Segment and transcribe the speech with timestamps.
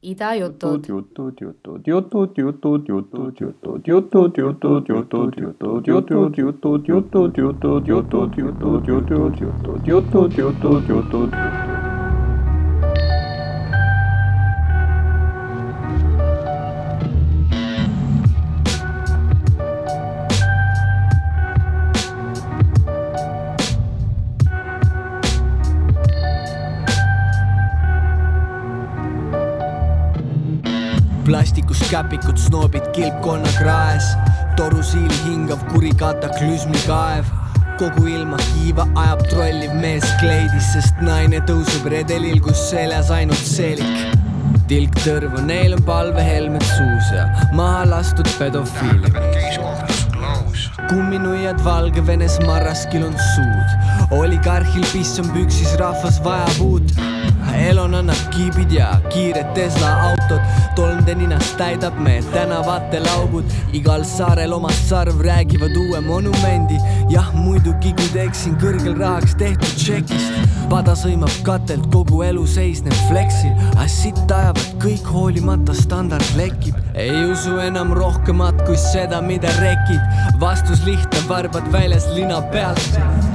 [0.00, 0.78] いだよと。
[31.90, 34.04] Käpikud snoobid kilpkonna kraes,
[34.56, 37.24] torusiil hingav kuri kataklüsmi kaev.
[37.78, 44.16] kogu ilma kiiva ajab trolliv mees kleidis, sest naine tõuseb redelil, kus seljas ainult seelik.
[44.68, 47.24] tilk tõrvu, neil on palvehelmed suus ja
[47.56, 49.14] maha lastud pedofiilid.
[50.88, 53.78] kumminuiad Valgevenes marraskil on suud,
[54.10, 57.07] oligarhil piss on püksis, rahvas vajab uut.
[57.58, 60.40] Elon annab kiibid ja kiired Tesla autod,
[60.76, 66.78] tolmde ninast täidab me tänavatel augud, igal saarel oma sarv räägivad uue monumendi.
[67.10, 70.38] jah, muidugi kui teeksin kõrgel rahaks tehtud tšekist,
[70.70, 76.76] pada sõimab katelt, kogu elu seisneb fleksil, aga sitt ajavad kõik hoolimata standard lekib.
[76.94, 83.27] ei usu enam rohkemat kui seda, mida rekid, vastus lihtne, varbad väljas lina pealt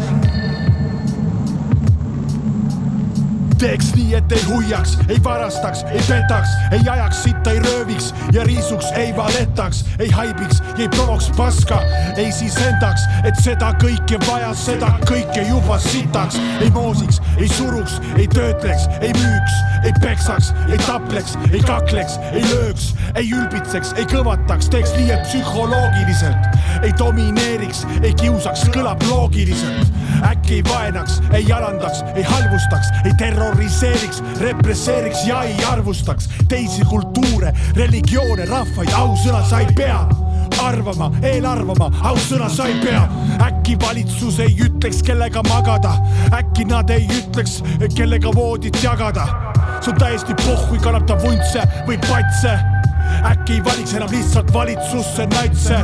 [3.64, 8.44] teeks nii, et ei huiaks, ei varastaks, ei petaks, ei ajaks sitta, ei rööviks ja
[8.44, 11.80] riisuks, ei valetaks, ei haibiks, ei provoks paska,
[12.18, 18.02] ei siis endaks, et seda kõike vajas, seda kõike juba sitaks, ei moosiks, ei suruks,
[18.18, 19.56] ei töötleks, ei müüks,
[19.88, 25.24] ei peksaks, ei tapleks, ei kakleks, ei lööks, ei ülbitseks, ei kõvataks, teeks nii, et
[25.30, 26.52] psühholoogiliselt
[26.84, 29.92] ei domineeriks, ei kiusaks, kõlab loogiliselt,
[30.28, 33.16] äkki ei vaenaks, ei alandaks, ei halvustaks, ei
[33.54, 40.02] terroriseeriks, represseeriks ja ei arvustaks teisi kultuure, religioone, rahvaid, ausõna sa ei pea
[40.64, 43.02] arvama, eelarvama, aussõna sa ei pea.
[43.44, 45.96] äkki valitsus ei ütleks, kellega magada,
[46.32, 47.62] äkki nad ei ütleks,
[47.96, 49.28] kellega voodit jagada.
[49.82, 52.58] see on täiesti pohhui, kannab ta vuntse või patse.
[53.32, 55.82] äkki ei valiks enam lihtsalt valitsusse natse.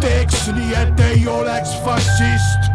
[0.00, 2.72] teeks nii, et ei oleks fašist,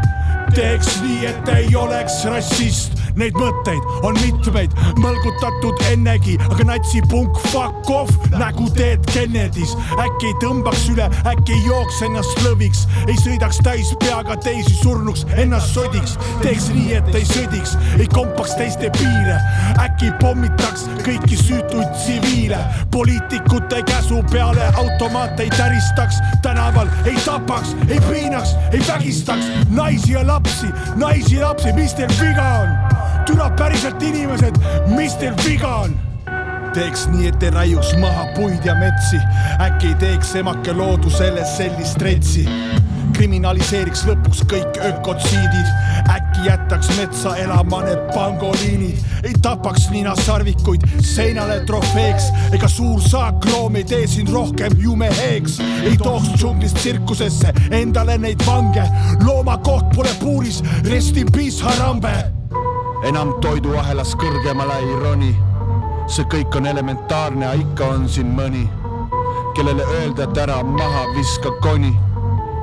[0.54, 7.90] teeks nii, et ei oleks rassist Neid mõtteid on mitmeid mõlgutatud ennegi, aga natsipunk fuck
[7.94, 9.76] off nägu teed Kennedys.
[10.04, 15.24] äkki ei tõmbaks üle, äkki ei jooks ennast lõviks, ei sõidaks täis peaga teisi surnuks,
[15.40, 19.40] ennast sodiks, teeks nii, et ei sõdiks, ei kompaks teiste piire.
[19.80, 22.60] äkki pommitaks kõiki süütuid tsiviile,
[22.92, 30.28] poliitikute käsu peale automaate ei täristaks, tänaval ei tapaks, ei piinaks, ei vägistaks naisi ja
[30.28, 33.05] lapsi, naisi ja lapsi, mis teil viga on?
[33.26, 34.56] Türa päriselt inimesed,
[34.96, 35.96] mis teil viga on?
[36.76, 39.20] teeks nii, et ei raiuks maha puid ja metsi,
[39.64, 42.44] äkki ei teeks emake loodusele sellist retsi.
[43.16, 45.70] kriminaliseeriks lõpuks kõik ökotsiidid,
[46.12, 52.28] äkki jätaks metsa elama need pangoliinid, ei tapaks ninasarvikuid seinale trofeeks.
[52.52, 58.44] Ega suur saakloom ei tee sind rohkem ju meheks, ei tooks džunglist tsirkusesse endale neid
[58.44, 58.84] vange,
[59.24, 60.60] loomakoht pole puuris,
[60.92, 62.35] rest in peace Harambe
[63.06, 65.36] enam toiduahelas kõrgemale ei roni.
[66.08, 68.68] see kõik on elementaarne, aga ikka on siin mõni,
[69.58, 71.94] kellele öelda, et ära maha viska koni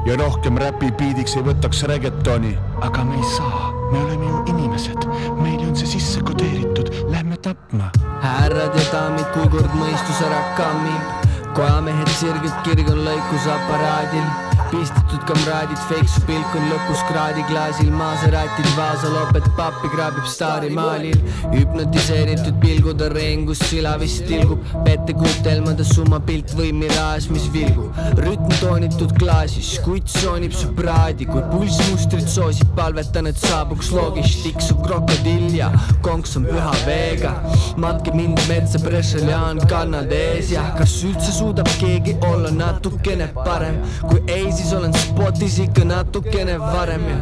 [0.06, 2.56] ja rohkem räpipiidiks ei võtaks regetoni.
[2.80, 5.08] aga me ei saa, me oleme ju inimesed,
[5.42, 7.90] meil on see sisse kodeeritud, lähme tapma.
[8.22, 11.21] härrad ja daamid, kui kord mõistus ära kammib,
[11.56, 14.26] kojamehed sirgelt kirg on lõikusaparaadil,
[14.72, 21.18] pistitud kamraadid, feiksu pilk on lõpus kraadiklaasil, Maseratid, vaasaloped, pappi kraabib staarimaalil,
[21.52, 28.54] hüpnotiseeritud pilgud on reengus, sila vist tilgub, pettekuutelmade summa pilt või miraaž, mis vilgub, rütm
[28.62, 35.52] toonitud klaasis, kutt soonib su praadi, kui pulssmustrit soosib, palvetan, et saabuks loogis, tiksuv krokodill
[35.58, 35.68] ja
[36.06, 37.34] konks on püha veega,
[37.82, 44.20] matke mind metsa, Brešeljan kannad ees ja kas üldse suudab keegi olla natukene parem, kui
[44.30, 47.16] ei, siis olen spotis ikka natukene varem ja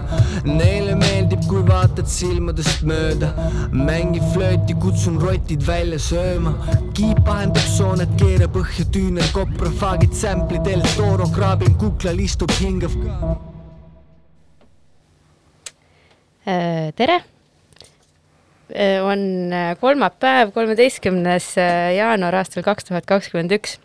[0.45, 3.31] neile meeldib, kui vaatad silmadest mööda,
[3.73, 6.53] mängi flööti, kutsun rotid välja sööma,
[6.97, 12.97] kiip vahendab sooned, keera põhja tüüner, kopra, faagid, sämplid, El Toro, kraabin kuklal, istub, hingav.
[16.45, 17.23] Äh, tere!
[19.03, 23.81] on äh, kolmapäev, kolmeteistkümnes äh, jaanuar aastal kaks tuhat kakskümmend üks.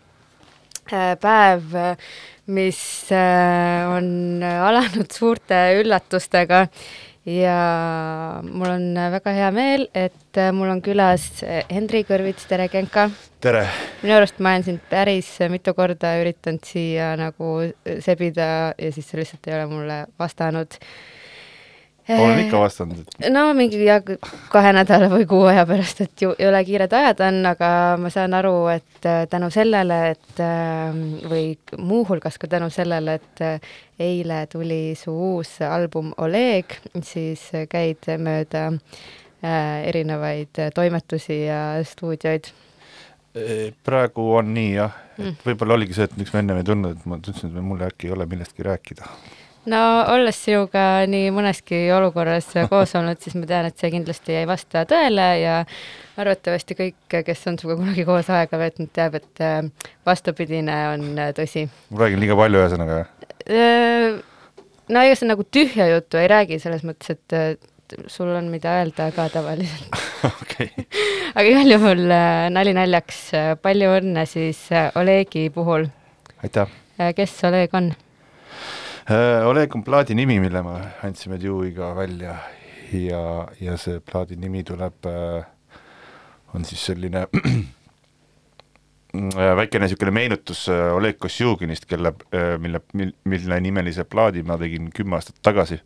[1.20, 1.74] päev,
[2.46, 2.78] mis
[3.10, 4.06] on
[4.46, 6.66] alanud suurte üllatustega
[7.26, 13.08] ja mul on väga hea meel, et äh, mul on külas Henri Kõrvits, tere Genka!
[13.42, 13.64] tere!
[14.04, 17.58] minu arust ma olen sind päris mitu korda üritanud siia nagu
[18.04, 18.48] sebida
[18.78, 20.78] ja siis sa lihtsalt ei ole mulle vastanud
[22.08, 23.98] olen ikka vastanud, et no mingi ja
[24.52, 27.70] kahe nädala või kuu aja pärast, et ju ei ole kiired ajad on, aga
[28.00, 31.46] ma saan aru, et äh, tänu sellele, et äh, või
[31.78, 38.68] muuhulgas ka tänu sellele, et äh, eile tuli su uus album Oleg, siis käid mööda
[39.86, 42.48] erinevaid toimetusi ja stuudioid
[43.84, 45.34] praegu on nii jah, et mm.
[45.44, 48.08] võib-olla oligi see, et miks me ennem ei tulnud, et ma tundsin, et mul äkki
[48.08, 49.10] ei ole millestki rääkida
[49.70, 49.80] no
[50.12, 54.84] olles sinuga nii mõneski olukorras koos olnud, siis ma tean, et see kindlasti ei vasta
[54.88, 55.58] tõele ja
[56.20, 61.32] arvatavasti kõik, kes on sinuga kunagi koos aega veetnud, teab, et äh, vastupidine on äh,
[61.36, 61.66] tõsi.
[61.90, 63.00] ma räägin liiga palju ühesõnaga?
[63.46, 64.20] Äh,
[64.92, 69.10] no ega sa nagu tühja juttu ei räägi, selles mõttes, et sul on, mida öelda
[69.14, 70.00] ka tavaliselt
[70.42, 70.70] okei.
[71.36, 72.02] aga igal juhul
[72.54, 73.28] nali naljaks,
[73.62, 74.66] palju õnne siis
[74.98, 75.90] Olegi puhul.
[76.42, 76.74] aitäh.
[77.18, 77.94] kes Oleg on?
[79.10, 82.32] Äh, Oleg on plaadi nimi, mille me andsime Dewey'ga välja.
[82.90, 85.44] Ja, ja see plaadi nimi tuleb, äh,
[86.54, 87.60] on siis selline äh,
[89.60, 92.16] väikene niisugune meenutus Oleg Kosjuginist, kelle,
[92.58, 92.80] mille,
[93.24, 95.78] mille nimelise plaadi ma tegin kümme aastat tagasi.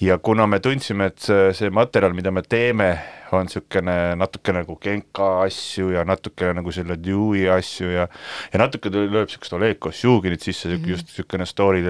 [0.00, 2.90] Ja kuna me tundsime, et see, see materjal, mida me teeme,
[3.32, 8.06] on niisugune natuke nagu Genka asju ja natukene nagu selle Dewey asju ja
[8.52, 10.94] ja natuke lööb niisugust Oleg Kosjuginit sisse mm, -hmm.
[10.94, 11.82] just niisugune story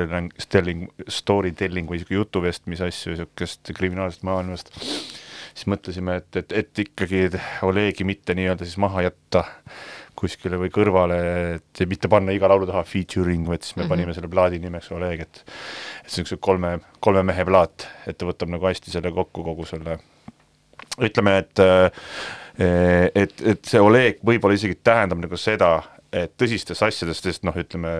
[0.48, 4.74] telling, story telling või niisugune jutuvestmise asju niisugust kriminaalsest maailmast,
[5.54, 7.28] siis mõtlesime, et, et, et ikkagi
[7.62, 9.44] Olegi mitte nii-öelda siis maha jätta
[10.18, 11.18] kuskile või kõrvale,
[11.58, 13.94] et mitte panna iga laulu taha featuring, vaid siis me mm -hmm.
[13.94, 15.44] panime selle plaadi nimeks Oleg, et
[16.04, 19.44] et see on niisugune kolme, kolme mehe plaat, et ta võtab nagu hästi selle kokku,
[19.44, 19.98] kogu selle
[20.98, 21.64] ütleme, et
[22.58, 25.76] et, et see Oleg võib-olla isegi tähendab nagu seda,
[26.10, 27.92] et tõsistest asjadest, sest noh, ütleme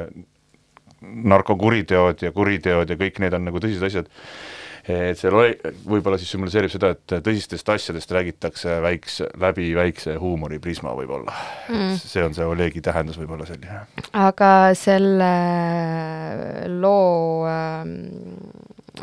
[1.01, 4.11] narkokuriteod ja kuriteod ja kõik need on nagu tõsised asjad
[4.89, 11.35] et see võib-olla siis sümboliseerib seda, et tõsistest asjadest räägitakse väikse, läbi väikse huumoriprisma võib-olla
[11.69, 11.99] mm..
[12.01, 13.83] see on see Olegi tähendus võib-olla selline.
[14.17, 15.33] aga selle
[16.81, 17.85] loo äh,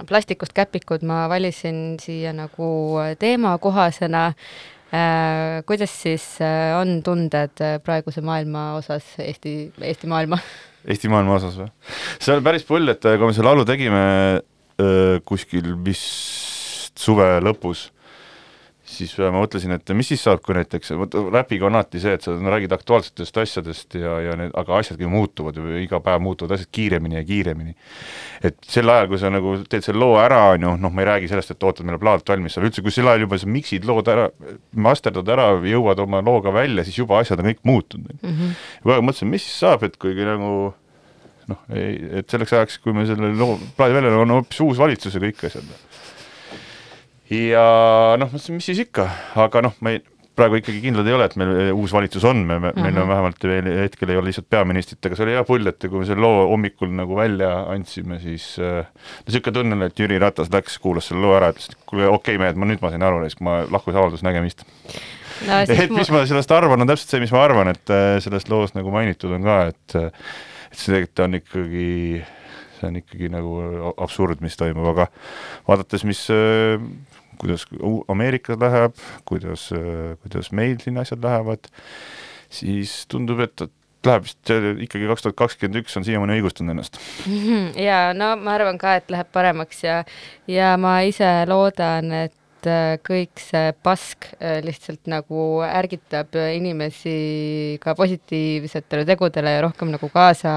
[0.10, 2.68] plastikust käpikud ma valisin siia nagu
[3.20, 5.64] teemakohasena äh,.
[5.66, 10.40] kuidas siis äh, on tunded praeguse maailma osas, Eesti, Eesti maailma?
[10.90, 11.72] Eesti maailma osas või?
[12.20, 14.06] see on päris pull, et kui me selle laulu tegime,
[15.26, 17.90] kuskil vist suve lõpus,
[18.86, 22.26] siis ma mõtlesin, et mis siis saab, kui näiteks, vot räpiga on alati see, et
[22.26, 26.70] sa räägid aktuaalsetest asjadest ja, ja need, aga asjadki muutuvad ju, iga päev muutuvad asjad
[26.76, 27.76] kiiremini ja kiiremini.
[28.46, 31.10] et sel ajal, kui sa nagu teed selle loo ära, on ju, noh, ma ei
[31.12, 33.90] räägi sellest, et ootad, millal plaat valmis saab, üldse, kui sel ajal juba sa miksid
[33.90, 34.30] lood ära,
[34.88, 38.32] masterdad ära, jõuad oma looga välja, siis juba asjad on kõik muutunud mm.
[38.32, 38.58] -hmm.
[38.94, 40.76] aeg mõtlesin, mis siis saab, et kuigi nagu
[41.50, 45.22] noh, et selleks ajaks, kui me selle loo plaadi välja on hoopis uus valitsus ja
[45.24, 45.74] kõik asjad.
[47.32, 47.64] Ja
[48.20, 49.08] noh, mõtlesin, mis siis ikka,
[49.42, 50.04] aga noh, me ei,
[50.36, 53.12] praegu ikkagi kindlad ei ole, et meil uus valitsus on, me, me, meil on mhm.
[53.14, 56.08] vähemalt veel hetkel ei ole lihtsalt peaministrit, aga see oli hea pull, et kui me
[56.08, 60.52] selle loo hommikul nagu välja andsime, siis äh, no niisugune tunne oli, et Jüri Ratas
[60.54, 63.08] läks, kuulas selle loo ära, ütles, et kuule, okei okay, mehed, ma nüüd ma sain
[63.08, 65.62] aru, siis ma lahkusavaldus, nägemist no,.
[65.64, 68.76] et mis ma sellest arvan, on täpselt see, mis ma arvan, et äh, selles loos
[68.76, 70.12] nagu mainitud on ka, et äh,
[70.76, 71.90] et see tegelikult on ikkagi,
[72.76, 73.58] see on ikkagi nagu
[74.04, 75.08] absurd, mis toimub, aga
[75.70, 76.76] vaadates, mis äh,
[77.42, 77.66] kuidas
[78.12, 79.70] Ameerikas läheb, kuidas,
[80.24, 81.70] kuidas meil siin asjad lähevad,
[82.54, 83.68] siis tundub, et
[84.06, 84.52] läheb vist
[84.86, 87.00] ikkagi kaks tuhat kakskümmend üks on siiamaani õigustanud ennast.
[87.88, 90.02] ja no ma arvan ka, et läheb paremaks ja,
[90.52, 97.78] ja ma ise loodan, et et äh, kõik see pask äh, lihtsalt nagu ärgitab inimesi
[97.84, 100.54] ka positiivsetele tegudele ja rohkem nagu kaasa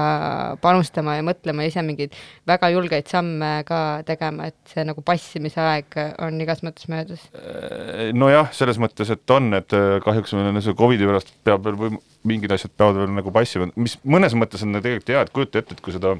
[0.61, 2.15] panustama ja mõtlema ise mingeid
[2.49, 7.27] väga julgeid samme ka tegema, et see nagu passimise aeg on igas mõttes möödas.
[7.37, 12.01] Äh, nojah, selles mõttes, et on, et kahjuks meil see Covidi pärast peab veel või
[12.29, 15.77] mingid asjad peavad veel nagu passima, mis mõnes mõttes on tegelikult hea, et kujuta ette,
[15.77, 16.17] et kui seda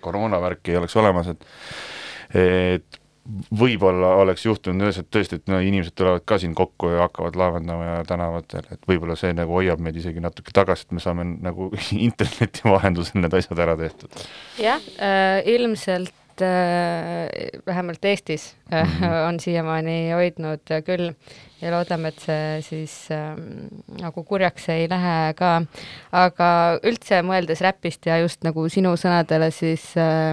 [0.00, 1.48] koroonavärki ei oleks olemas, et
[2.30, 2.99] et
[3.60, 7.88] võib-olla oleks juhtunud et tõesti, et no inimesed tulevad ka siin kokku ja hakkavad laevendama
[7.88, 11.70] ja tänavatel, et võib-olla see nagu hoiab meid isegi natuke tagasi, et me saame nagu
[12.08, 14.24] interneti vahendusel need asjad ära tehtud.
[14.60, 17.28] jah äh,, ilmselt äh,
[17.66, 19.14] vähemalt Eestis äh, -hmm.
[19.28, 21.12] on siiamaani hoidnud küll
[21.60, 23.36] ja loodame, et see siis äh,
[24.00, 25.62] nagu kurjaks ei lähe ka.
[26.12, 26.50] aga
[26.82, 30.32] üldse mõeldes räpist ja just nagu sinu sõnadele, siis äh,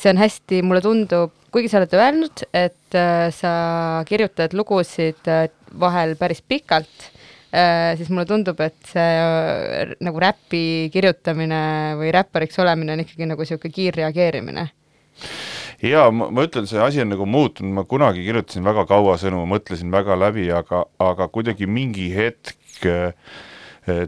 [0.00, 3.52] see on hästi, mulle tundub, kuigi sa oled öelnud, et äh, sa
[4.08, 5.48] kirjutad lugusid äh,
[5.80, 7.08] vahel päris pikalt
[7.54, 11.60] äh,, siis mulle tundub, et see nagu räpi kirjutamine
[12.00, 14.66] või räppariks olemine on ikkagi nagu niisugune kiirreageerimine.
[15.84, 19.94] jaa, ma, ütlen, see asi on nagu muutunud, ma kunagi kirjutasin väga kaua sõnu, mõtlesin
[19.94, 22.82] väga läbi, aga, aga kuidagi mingi hetk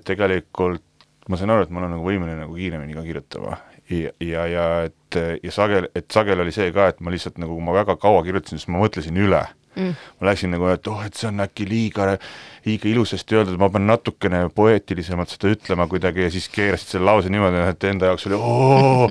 [0.06, 0.82] tegelikult
[1.28, 3.56] ma sain aru, et ma olen nagu võimeline nagu kiiremini ka kirjutama
[3.90, 7.56] ja, ja, ja et ja sageli, et sageli oli see ka, et ma lihtsalt nagu,
[7.56, 9.44] kui ma väga kaua kirjutasin, siis ma mõtlesin üle.
[9.76, 9.92] Mm..
[10.20, 12.14] ma läksin nagu, et oh, et see on äkki liiga,
[12.64, 17.28] liiga ilusasti öeldud, ma pean natukene poeetilisemalt seda ütlema kuidagi ja siis keerasid selle lause
[17.28, 19.10] niimoodi, et enda jaoks oli oo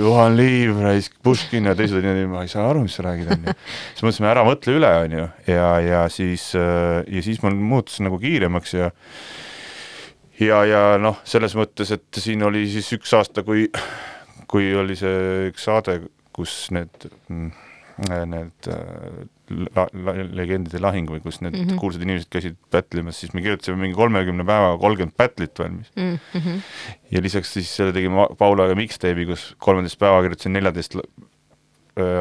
[0.00, 0.80] Juhan Liiv,
[1.22, 3.54] Puškin ja teised olid niimoodi, ma ei saa aru, mis sa räägid, onju.
[3.90, 8.76] siis mõtlesime, ära mõtle üle, onju, ja, ja siis, ja siis ma muutusin nagu kiiremaks
[8.78, 8.88] ja
[10.40, 13.66] ja, ja noh, selles mõttes, et siin oli siis üks aasta, kui,
[14.50, 16.00] kui oli see üks saade,
[16.36, 17.08] kus need,
[18.08, 18.70] need
[19.50, 21.80] la, la, legendide lahing või kus need mm -hmm.
[21.80, 26.18] kuulsad inimesed käisid pätlimas, siis me kirjutasime mingi kolmekümne päevaga kolmkümmend pätlit valmis mm.
[26.34, 26.62] -hmm.
[27.10, 30.96] ja lisaks siis selle tegime Paulaga mixtape'i, kus kolmeteist päeva kirjutasin neljateist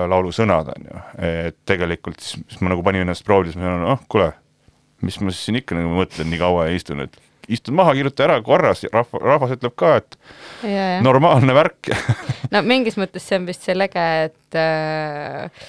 [0.10, 3.70] laulu sõnad, on ju, et tegelikult siis, siis ma nagu panin ennast proovile, siis ma
[3.70, 4.32] sanoin, oh kuule,
[5.06, 7.16] mis ma siis siin ikka nagu mõtlen nii kaua ja istun, et
[7.50, 10.18] istud maha, kirjuta ära korras, rahva, rahvas ütleb ka, et
[10.64, 11.04] ja, ja.
[11.06, 11.92] normaalne värk
[12.54, 15.68] no mingis mõttes see on vist see lege, et äh,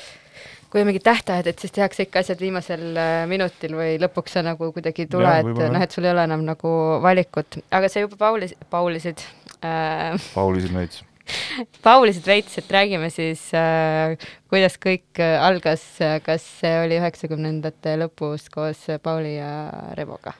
[0.70, 4.44] kui on mingid tähtajad, et siis tehakse ikka asjad viimasel äh, minutil või lõpuks sa
[4.46, 8.04] nagu kuidagi ei tule, et noh, et sul ei ole enam nagu valikut, aga sa
[8.04, 9.25] juba Paulis, Paulisid
[9.64, 11.04] äh, Paulisid veits
[11.87, 14.16] Paulisid veits, et räägime siis äh,,
[14.50, 15.84] kuidas kõik äh, algas,
[16.26, 19.50] kas see oli üheksakümnendate lõpus koos Pauli ja
[19.99, 20.34] Revoga?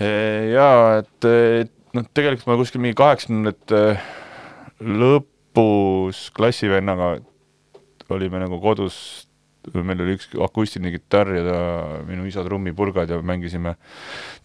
[0.00, 1.28] Jaa, et,
[1.62, 3.80] et noh, tegelikult ma kuskil mingi kaheksakümnendate
[4.84, 7.16] lõpus klassivennaga
[8.12, 8.98] olime nagu kodus,
[9.74, 11.60] meil oli üks akustiline kitarr ja ta,
[12.06, 13.74] minu isa trummipurgad ja mängisime,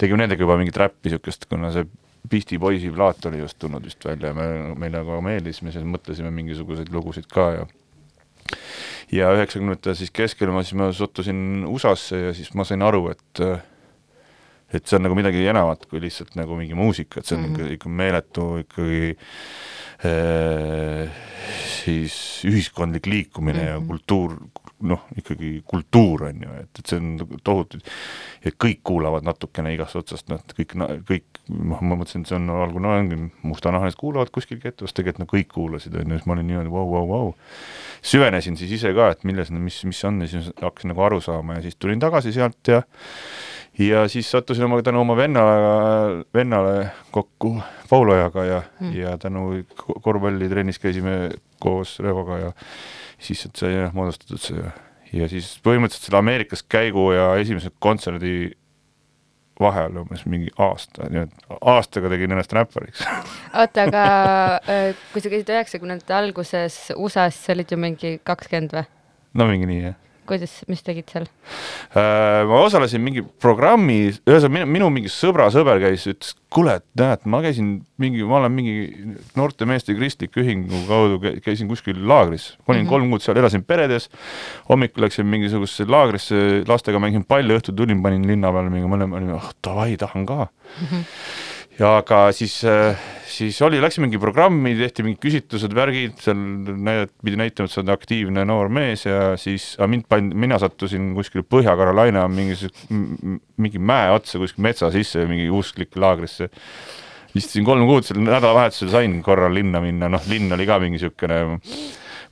[0.02, 1.86] tegime nendega juba mingit räppi niisugust, kuna see
[2.32, 4.48] Beastie Boysi plaat oli just tulnud vist välja ja me,
[4.80, 7.68] meile väga meeldis, me siis mõtlesime mingisuguseid lugusid ka ja
[9.12, 13.44] ja üheksakümnendate siis keskel ma siis ma sattusin USA-sse ja siis ma sain aru, et
[14.74, 17.56] et see on nagu midagi enamat kui lihtsalt nagu mingi muusika, et see on mm
[17.56, 17.74] -hmm.
[17.78, 19.18] ikka meeletu ikkagi
[20.06, 21.12] äh,
[21.84, 23.70] siis ühiskondlik liikumine mm -hmm.
[23.70, 23.88] ja mhm.
[23.88, 24.38] kultuur,
[24.82, 27.80] noh, ikkagi kultuur on ju, et, et see on tohutu,
[28.46, 30.76] ja kõik kuulavad natukene igast otsast, noh, kõik,
[31.10, 35.26] kõik, noh, ma mõtlesin, et see on algul, no ongi mustanahalised kuulavad kuskil kettus, tegelikult
[35.26, 37.34] no kõik kuulasid, on ju, siis ma olin niimoodi vau, vau, vau.
[38.02, 41.60] Süvenesin siis ise ka, et milles, mis, mis on ja siis hakkasin nagu aru saama
[41.60, 42.82] ja siis tulin tagasi sealt ja
[43.80, 47.56] ja siis sattusin oma, tänu oma vennale, vennale kokku
[47.90, 49.64] Paulojaga ja mm., ja tänu
[50.02, 51.30] korvpallitrennis käisime
[51.60, 52.52] koos Revoga ja
[53.20, 54.72] siis sai jah moodustatud see
[55.14, 58.52] ja siis põhimõtteliselt selle Ameerikas käigu ja esimese kontserdi
[59.62, 64.06] vahel umbes mingi aasta, nii et aastaga tegin ennast räppariks oota, aga
[64.72, 68.88] äh, kui sa käisid üheksakümnendate alguses USA-s, sa olid ju mingi kakskümmend või?
[69.40, 70.00] no mingi nii, jah
[70.32, 71.28] kuidas, mis tegid seal?
[71.92, 76.86] Äh, ma osalesin mingi programmi, ühesõnaga minu, minu mingi sõbra sõber käis, ütles, kuule, et
[77.00, 78.76] näed, ma käisin mingi, ma olen mingi
[79.38, 82.90] noorte meeste kristliku ühingu kaudu, käisin kuskil laagris, olin mm -hmm.
[82.90, 84.10] kolm kuud seal, elasin peredes,
[84.70, 89.40] hommikul läksin mingisugusesse laagrisse, lastega mängisin palli, õhtul tulin, panin linna peale mingi mõlema, olime,
[89.40, 90.88] oh davai, tahan ka mm.
[90.88, 91.04] -hmm.
[91.82, 93.00] Ja aga siis äh,
[93.32, 97.82] siis oli, läks mingi programmi, tehti mingid küsitlused, värgid, seal näidati, pidi näitama, et sa
[97.82, 102.70] oled aktiivne noor mees ja siis, aga mind pandi, mina sattusin kuskile Põhja-Carolina mingi,
[103.62, 106.52] mingi mäe otsa kuskil metsa sisse, mingi usklik laagrisse.
[107.36, 111.62] istusin kolm kuud seal, nädalavahetusel sain korra linna minna, noh, linn oli ka mingi niisugune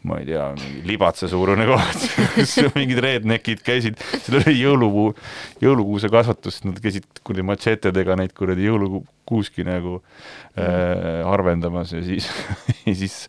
[0.07, 5.09] ma ei tea, mingi libatse suurune koht kus mingid redneckid käisid, seal oli jõulupuu,
[5.63, 12.29] jõulukuuse kasvatus, nad käisid kuradi matšetedega neid kuradi jõulukuuski nagu äh, harvendamas ja siis
[12.87, 13.21] ja siis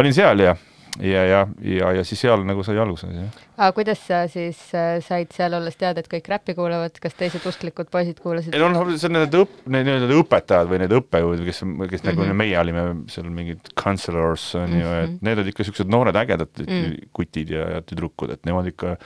[0.00, 0.56] olin seal ja
[1.00, 3.40] ja, ja, ja, ja siis seal nagu sai alguse, jah.
[3.56, 7.46] aga kuidas sa siis äh, said seal olles teada, et kõik räppi kuulavad, kas teised
[7.48, 8.52] usklikud poisid kuulasid?
[8.52, 11.64] ei no noh, see on need õp-, need nii-öelda õpetajad või need õppejõud, kes, kes
[11.64, 12.06] mm -hmm.
[12.10, 12.38] nagu mhm.
[12.42, 15.02] meie olime seal mingid counselors on ju mm, -hmm.
[15.04, 15.18] et mhm.
[15.28, 17.08] need olid ikka siuksed noored ägedad mm -hmm.
[17.12, 18.96] kutid ja, ja tüdrukud, et nemad ikka,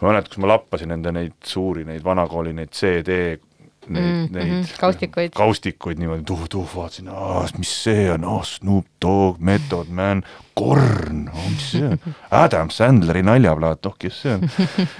[0.00, 3.38] ma mäletan, kus ma lappasin nende neid suuri, neid vanakooli, neid CD
[3.88, 4.80] neid mm, neid mm -hmm.
[4.80, 7.10] kaustikuid, kaustikuid niimoodi tuh-tuh, vaatasin,
[7.58, 10.24] mis see on, oh Snoop Dogg, Method Man,
[10.54, 11.98] Korn, oh mis see on,
[12.30, 14.48] Adam Sandleri naljaplaat, oh kes see on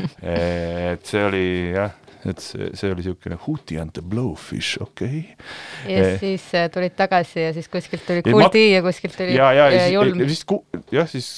[0.93, 5.97] et see oli jah, et see, see oli niisugune Hootie and the Blowfish, okei okay..
[5.97, 6.21] ja Eh.
[6.21, 9.69] siis äh, tulid tagasi ja siis kuskilt tuli ma- D ja kuskilt tuli ja, ja,
[9.69, 11.29] äh, ja Julm siis, siis, jah, siis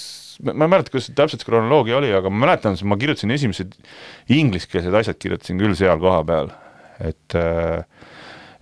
[0.43, 3.77] ma ei mäleta, kuidas täpselt see kronoloogia oli, aga ma mäletan, ma kirjutasin esimesed
[4.37, 6.51] ingliskeelsed asjad kirjutasin küll seal kohapeal,
[7.05, 7.85] et äh,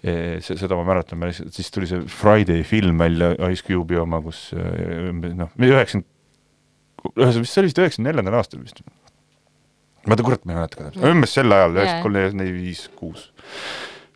[0.03, 4.49] eh, see, seda ma mäletan siis tuli see Friday film välja, Ice Cube'i oma, kus
[4.55, 6.11] umbes noh, üheksakümmend,
[7.15, 8.85] ühesõnaga vist see oli vist üheksakümne neljandal aastal vist.
[10.09, 12.87] ma ta kurat, ma ei mäleta ka täpselt, umbes sel ajal, üheksakümmend kolm, neli, viis,
[12.99, 13.27] kuus.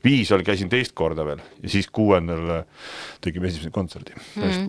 [0.04, 2.62] viis oli, käisin teist korda veel ja siis kuuendal
[3.24, 4.68] tegime esimese kontserdi mm..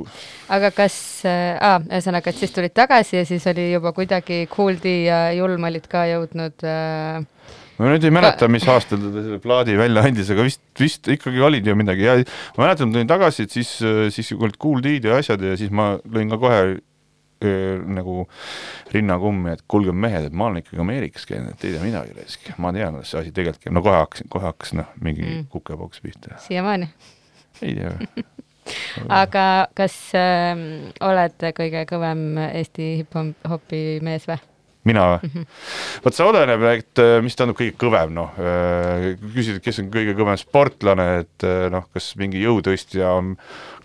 [0.56, 0.96] aga kas
[1.30, 5.68] äh,, ühesõnaga, et siis tulid tagasi ja siis oli juba kuidagi Kool D ja Julm
[5.70, 7.22] olid ka jõudnud äh,
[7.80, 11.42] ma nüüd ei mäleta, mis aastal ta selle plaadi välja andis, aga vist, vist ikkagi
[11.48, 12.18] olid ju midagi ja
[12.58, 13.72] ma mäletan, tulin tagasi, et siis,
[14.16, 16.60] siis olid Cool D-d ja asjad ja siis ma lõin ka kohe
[17.44, 18.26] öö, nagu
[18.94, 22.52] rinnakummi, et kuulge mehed, et ma olen ikkagi Ameerikas käinud, et ei tea midagi raisk,
[22.60, 25.48] ma tean, kuidas see asi tegelikult käib, no kohe hakkasin, kohe hakkas noh, mingi mm.
[25.54, 26.92] kukepoks pihta, siiamaani.
[27.64, 27.96] ei tea.
[29.22, 29.46] aga
[29.78, 30.52] kas äh,
[31.06, 34.42] oled kõige kõvem Eesti hip-hopi mees või?
[34.88, 35.44] Mina või?
[36.06, 38.38] vot see oleneb, et äh, mis tähendab kõige kõvem, noh,
[39.36, 43.34] küsid, kes on kõige kõvem sportlane, et äh, noh, kas mingi jõutõstja on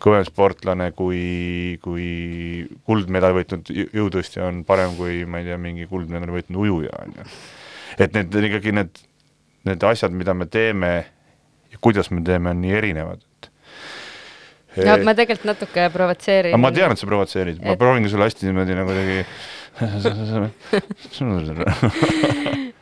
[0.05, 2.07] kõvem sportlane kui, kui
[2.87, 7.19] kuldmedali võitnud jõ- jõutõstja on parem kui ma ei tea, mingi kuldmedali võitnud ujuja on
[7.19, 7.27] ju.
[7.99, 9.05] et need on ikkagi need,
[9.69, 10.93] need asjad, mida me teeme
[11.73, 13.51] ja kuidas me teeme, on nii erinevad, et
[14.85, 16.59] no ma tegelikult natuke provotseerin.
[16.61, 19.37] ma tean, et sa provotseerid, ma Et- proovingi sulle hästi niimoodi nagu kuidagi äh,.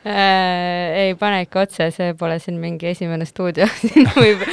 [0.03, 4.43] Ei pane ikka otse, see pole siin mingi esimene stuudio, siin võib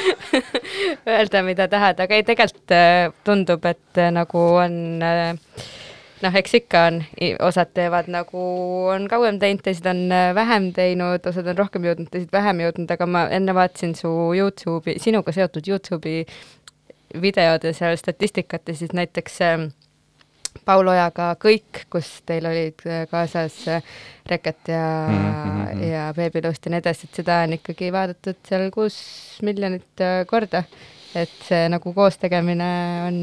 [1.08, 5.34] öelda, mida tahad, aga ei, tegelikult äh, tundub, et äh, nagu on äh,
[6.24, 7.00] noh, eks ikka on,
[7.46, 8.44] osad teevad nagu
[8.92, 12.94] on kauem teinud, teised on äh, vähem teinud, osad on rohkem jõudnud, teised vähem jõudnud,
[12.94, 16.24] aga ma enne vaatasin su Youtube'i, sinuga seotud Youtube'i
[17.20, 19.68] videod ja seal statistikat ja siis näiteks äh,
[20.64, 23.90] Paul Ojaga Kõik, kus teil olid äh, kaasas äh,
[24.30, 25.84] Reket ja mm, mhm.
[25.90, 28.96] ja Beebilust ja nii edasi, et seda on ikkagi vaadatud seal kuus
[29.46, 30.64] miljonit äh, korda.
[31.14, 32.70] et see nagu koos tegemine
[33.08, 33.16] on,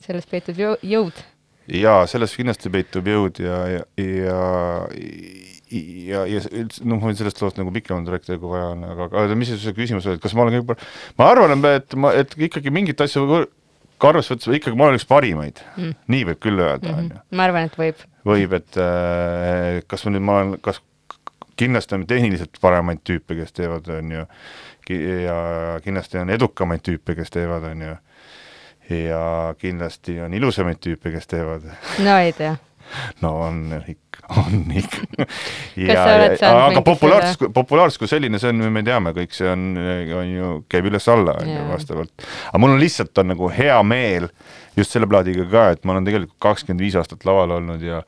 [0.00, 1.18] selles peitub jõu- jõud.
[1.68, 4.38] jaa, selles kindlasti peitub jõud ja, ja, ja
[5.74, 9.08] ja, ja üldse, noh, ma võin sellest loost nagu pikemalt rääkida, kui vaja on, aga,
[9.24, 10.88] aga mis see küsimus oli, et kas ma olen parem,
[11.20, 13.24] ma arvan, et ma, et ikkagi mingit asja
[13.98, 17.22] ka arvesse võttes ikkagi ma olen üks parimaid mm., nii võib küll öelda, on ju.
[17.38, 18.02] ma arvan, et võib.
[18.26, 20.80] võib, et äh, kas ma nüüd, ma olen, kas
[21.60, 24.26] kindlasti on tehniliselt paremaid tüüpe, kes teevad, on ju,
[25.24, 25.38] ja
[25.84, 27.96] kindlasti on edukamaid tüüpe, kes teevad, on ju,
[28.90, 29.24] ja
[29.60, 31.68] kindlasti on ilusamaid tüüpe, kes teevad
[32.04, 32.56] no ei tea.
[33.24, 33.62] no on
[34.28, 35.26] on ikka.
[36.50, 39.70] Aga populaarsus, populaarsus kui selline, see on, me teame kõik, see on,
[40.20, 42.28] on ju, käib üles-alla, on ju vastavalt.
[42.50, 44.30] aga mul on lihtsalt on nagu hea meel
[44.76, 48.00] just selle plaadiga ka, et ma olen tegelikult kakskümmend viis aastat laval olnud ja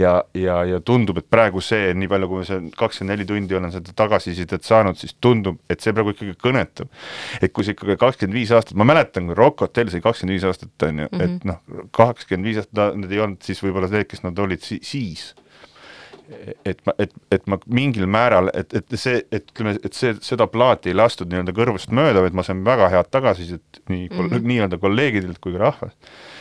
[0.00, 3.58] ja, ja, ja tundub, et praegu see, nii palju, kui ma see kakskümmend neli tundi
[3.58, 6.90] olen seda tagasisidet saanud, siis tundub, et see praegu ikkagi kõnetab.
[7.40, 10.48] et kui see ikkagi kakskümmend viis aastat, ma mäletan, kui Rock Hotel sai kakskümmend viis
[10.48, 11.62] aastat, on ju, et noh,
[11.94, 15.32] kakskümmend viis aastat nad ei olnud siis võib-olla need, kes nad olid si siis
[16.64, 20.46] et ma, et, et ma mingil määral, et, et see, et ütleme, et see, seda
[20.50, 24.48] plaati ei lastud nii-öelda kõrvust mööda, vaid ma sain väga head tagasisidet nii mm -hmm.
[24.48, 25.96] nii-öelda kolleegidelt kui ka rahvast.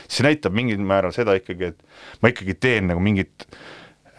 [0.08, 3.48] see näitab mingil määral seda ikkagi, et ma ikkagi teen nagu mingit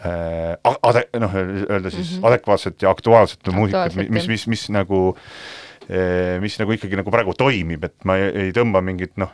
[0.05, 2.27] äh, ade-, noh, öelda siis mm -hmm.
[2.27, 4.27] adekvaatset ja aktuaalset muusikat, mis, jah.
[4.27, 5.17] mis, mis nagu
[5.89, 9.33] äh, mis nagu ikkagi nagu praegu toimib, et ma ei, ei tõmba mingit noh,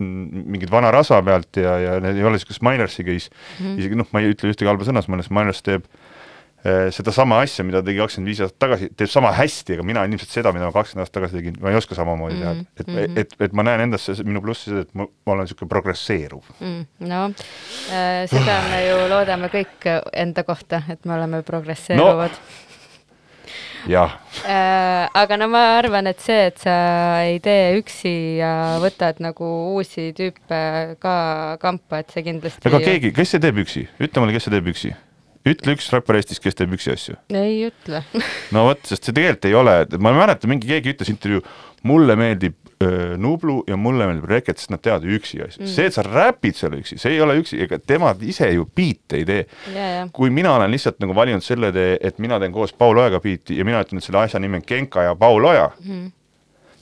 [0.00, 4.00] mingit vana rasa pealt ja, ja need ei ole niisugust Minersi case mm -hmm., isegi
[4.00, 8.00] noh, ma ei ütle ühtegi halba sõna, sest Miners teeb äh, sedasama asja, mida tegi
[8.02, 11.20] kakskümmend viis aastat tagasi, teeb sama hästi, aga mina ilmselt seda, mida ma kakskümmend aastat
[11.20, 12.98] tagasi tegin, ma ei oska samamoodi teha Mhm, et mhm.
[12.98, 16.52] et, et, et ma näen endasse minu plussi seda, et ma, ma olen niisugune progresseeruv.
[16.60, 16.84] mm,.
[17.08, 17.24] no
[17.92, 22.73] äh, seda me ju loodame kõik enda kohta, et me oleme progresseeruvad no..
[23.90, 26.74] jah, Äh, aga no ma arvan, et see, et sa
[27.24, 28.50] ei tee üksi ja
[28.82, 30.58] võtad nagu uusi tüüpe
[31.00, 31.14] ka
[31.62, 34.68] kampa, et see kindlasti aga keegi, kes see teeb üksi, ütle mulle, kes see teeb
[34.74, 34.90] üksi.
[35.48, 37.16] ütle üks räppar Eestis, kes teeb üksi asju.
[37.30, 38.02] ei ütle.
[38.54, 41.44] no vot, sest see tegelikult ei ole, ma mäletan, mingi keegi ütles intervjuu,
[41.86, 42.58] mulle meeldib
[43.20, 45.70] Nublu ja mulle meeldib Reket, sest nad teevad üksi asju mm..
[45.76, 49.20] see, et sa räpid seal üksi, see ei ole üksi, ega tema ise ju biite
[49.20, 49.46] ei tee.
[49.74, 50.02] ja, ja.
[50.14, 53.58] kui mina olen lihtsalt nagu valinud selle tee, et mina teen koos Paul Ojaga biiti
[53.58, 56.12] ja mina ütlen, et selle asja nimi on Genka ja Paul Oja mm.,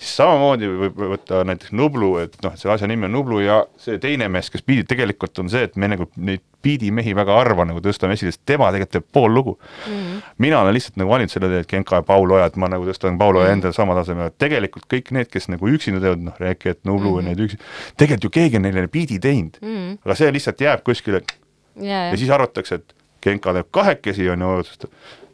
[0.03, 4.01] siis samamoodi võib võtta näiteks Nublu, et noh, selle asja nimi on Nublu ja see
[4.03, 7.83] teine mees, kes biidib, tegelikult on see, et me nagu neid biidimehi väga harva nagu
[7.83, 10.23] tõstame esile, sest tema tegelikult teeb pool lugu mm..
[10.43, 12.87] mina olen lihtsalt nagu valinud selle tee, et Genka ja Paul Oja, et ma nagu
[12.89, 16.41] tõstan Paul Oja endale sama tasemele, et tegelikult kõik need, kes nagu üksinda teevad, noh,
[16.43, 17.61] Reket, Nublu ja need üksi,
[17.97, 20.03] tegelikult ju keegi on neile biidi teinud mm..
[20.03, 24.91] aga see lihtsalt jääb kuskile ja, ja siis arvatakse, et Genka teeb kahekesi, on ju,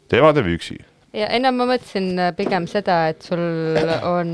[0.09, 0.77] tema teeb üksi
[1.15, 4.33] ja no ma mõtlesin äh, pigem seda, et sul on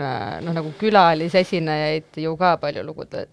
[0.00, 3.26] äh, noh, nagu külalisesinejaid ju ka palju lugude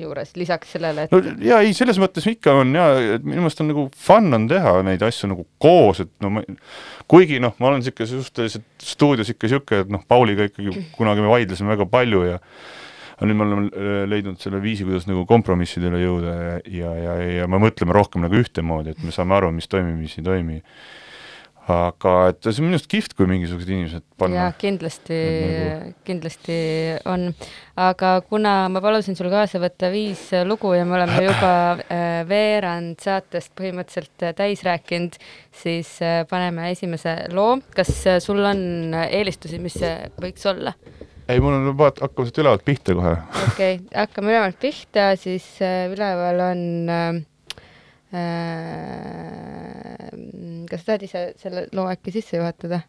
[0.00, 2.86] juures, lisaks sellele, et no ja ei, selles mõttes ikka on ja,
[3.20, 6.44] minu meelest on nagu fun on teha neid asju nagu koos, et no ma
[7.10, 11.32] kuigi noh, ma olen niisugune suhteliselt stuudios ikka niisugune, et noh, Pauliga ikkagi kunagi me
[11.32, 12.38] vaidlesime väga palju ja
[13.20, 17.16] aga nüüd me oleme äh, leidnud selle viisi, kuidas nagu kompromissidele jõuda ja, ja, ja,
[17.42, 20.56] ja me mõtleme rohkem nagu ühtemoodi, et me saame aru, mis toimib, mis ei toimi.
[21.70, 26.56] Aga et see on minu arust kihvt, kui mingisugused inimesed panna jah, kindlasti nagu-, kindlasti
[27.10, 27.28] on.
[27.80, 33.00] aga kuna ma palusin sul kaasa võtta viis lugu ja me oleme juba äh, veerand
[33.02, 35.20] saatest põhimõtteliselt äh, täis rääkinud,
[35.62, 37.58] siis äh, paneme esimese loo.
[37.76, 37.92] kas
[38.24, 40.74] sul on eelistusi, mis see võiks olla?
[41.30, 43.16] ei, mul on vaat-, hakkame siit ülevalt pihta kohe.
[43.46, 47.20] okei okay,, hakkame ülevalt pihta, siis üleval on äh,
[50.70, 52.82] kas sa tahad ise selle loo äkki sisse juhatada?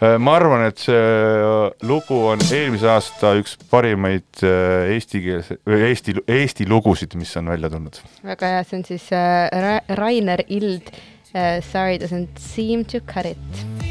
[0.00, 5.60] Äh, ma arvan, et see äh, lugu on eelmise aasta üks parimaid äh, eestikeelse,
[5.92, 8.00] Eesti, Eesti lugusid, mis on välja tulnud.
[8.24, 10.92] väga hea, see on siis äh, Ra- Rainer Ild
[11.34, 13.81] äh, Sorry doesn't seem to cut it.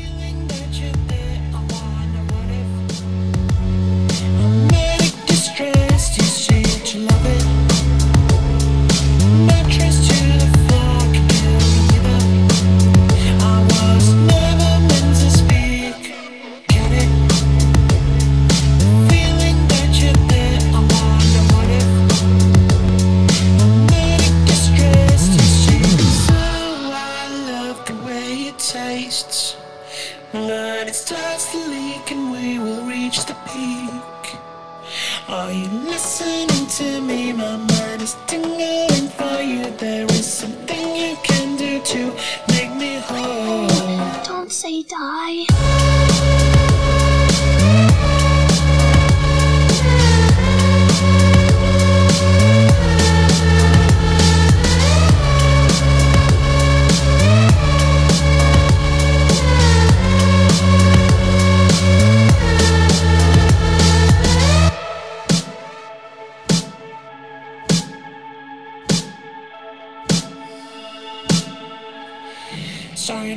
[44.62, 45.90] Say die.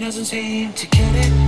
[0.04, 1.43] Doesn't seem to get it.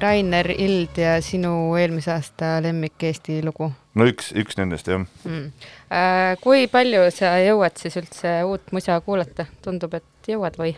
[0.00, 5.02] Rainer Ild ja sinu eelmise aasta lemmik Eesti lugu no üks, üks nendest jah.
[5.24, 5.48] mm..
[5.90, 10.74] Äh, kui palju sa jõuad siis üldse uut musa kuulata, tundub, et jõuad või?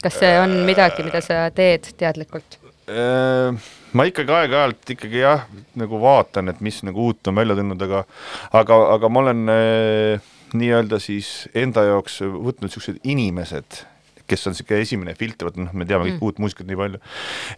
[0.00, 2.58] kas see on midagi, mida sa teed teadlikult?
[2.90, 5.46] Äh, ma ikkagi aeg-ajalt ikkagi jah,
[5.78, 8.04] nagu vaatan, et mis nagu uut on välja tulnud, aga
[8.62, 13.84] aga, aga ma olen äh, nii-öelda siis enda jaoks võtnud niisugused inimesed,
[14.30, 16.20] kes on niisugune esimene filter, vot noh, me teame kõik Mm.
[16.20, 16.26] mm.
[16.30, 17.00] uut muusikat nii palju,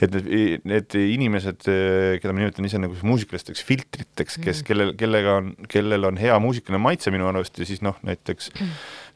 [0.02, 1.68] et need, need inimesed,
[2.22, 6.80] keda ma nimetan ise nagu muusikalisteks filtriteks, kes, kellel, kellega on, kellel on hea muusikaline
[6.82, 8.50] maitse minu arust ja siis noh, näiteks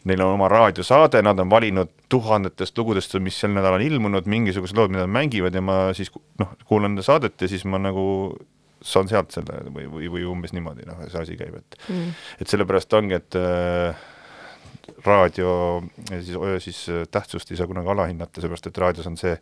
[0.07, 4.79] neil on oma raadiosaade, nad on valinud tuhandetest lugudest, mis sel nädalal on ilmunud, mingisugused
[4.79, 8.05] lood, mida nad mängivad ja ma siis noh, kuulan nende saadet ja siis ma nagu
[8.87, 12.12] saan sealt selle või, või, või umbes niimoodi, noh, see asi käib, et Mm.
[12.40, 13.97] et sellepärast ongi, et äh,
[15.05, 15.51] raadio
[16.09, 19.35] siis, siis äh, tähtsust ei saa kunagi alahinnata, seepärast et raadios on see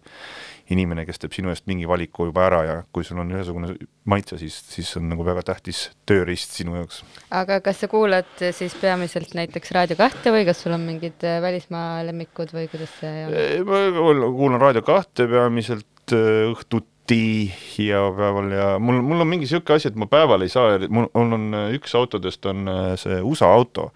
[0.75, 3.75] inimene, kes teeb sinu eest mingi valiku juba ära ja kui sul on ühesugune
[4.11, 7.03] maitse, siis, siis on nagu väga tähtis tööriist sinu jaoks.
[7.35, 12.05] aga kas sa kuulad siis peamiselt näiteks Raadio kahte või kas sul on mingid välismaa
[12.09, 13.69] lemmikud või kuidas see on?
[13.69, 13.85] ma
[14.31, 19.99] kuulan Raadio kahte peamiselt õhtuti ja päeval ja mul, mul on mingi niisugune asi, et
[20.01, 23.91] ma päeval ei saa, mul, mul on äh, üks autodest on äh, see USA auto.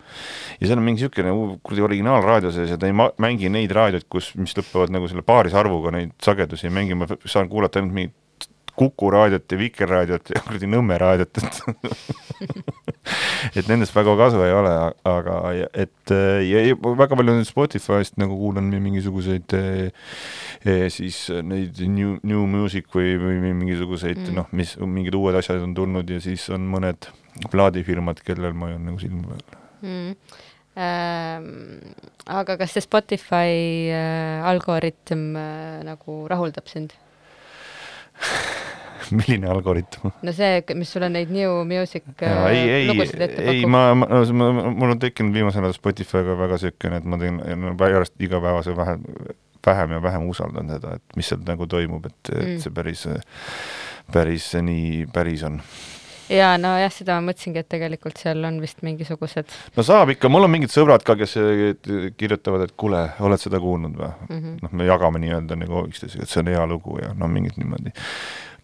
[0.61, 1.33] Ja seal on mingi niisugune
[1.65, 5.25] kuradi originaalraadio sees ja ta ei ma-, mängi neid raadioid, kus, mis lõpevad nagu selle
[5.27, 8.17] paarisarvuga neid sagedusi ei mängi, ma saan kuulata ainult mingit
[8.79, 11.55] Kuku raadiot ja Vikerraadiot ja kuradi Nõmme raadiot, et
[13.59, 14.73] et nendest väga kasu ei ole,
[15.09, 15.37] aga
[15.73, 19.89] et ja, ja väga palju nüüd Spotify'st nagu kuulan mi- mingisuguseid eh,
[20.69, 24.35] eh, siis neid new, new music või, või mingisuguseid Mm.
[24.37, 27.07] noh, mis mingid uued asjad on tulnud ja siis on mõned
[27.53, 29.59] plaadifirmad, kellel ma ei ole nagu silma peal.
[29.83, 30.15] mm.
[30.79, 31.47] Ähm,
[32.31, 33.51] aga kas see Spotify
[33.91, 35.33] äh, algoritm
[35.89, 36.93] nagu rahuldab sind?
[39.19, 40.11] milline algoritm?
[40.23, 43.73] no see, mis sulle neid new music Ja, äh, ei, ei, lugusid ette ei, pakub?
[43.75, 47.75] ma, ma, ma, mul on tekkinud viimasel ajal Spotify'ga väga siukene, et ma teen no,
[47.79, 48.99] järjest igapäevase vähe,
[49.67, 52.41] vähem ja vähem usaldan seda, et mis seal nagu toimub, et mm.
[52.41, 52.57] Mm.
[52.57, 53.07] et see päris,
[54.13, 55.63] päris nii päris on.
[56.33, 60.49] Jaa, nojah, seda ma mõtlesingi, et tegelikult seal on vist mingisugused no saab ikka, mul
[60.49, 61.37] on mingid sõbrad ka, kes
[62.21, 64.35] kirjutavad, et kuule, oled seda kuulnud või mm?
[64.35, 64.59] -hmm.
[64.65, 67.95] noh, me jagame nii-öelda nagu üksteisega, et see on hea lugu ja no mingid niimoodi.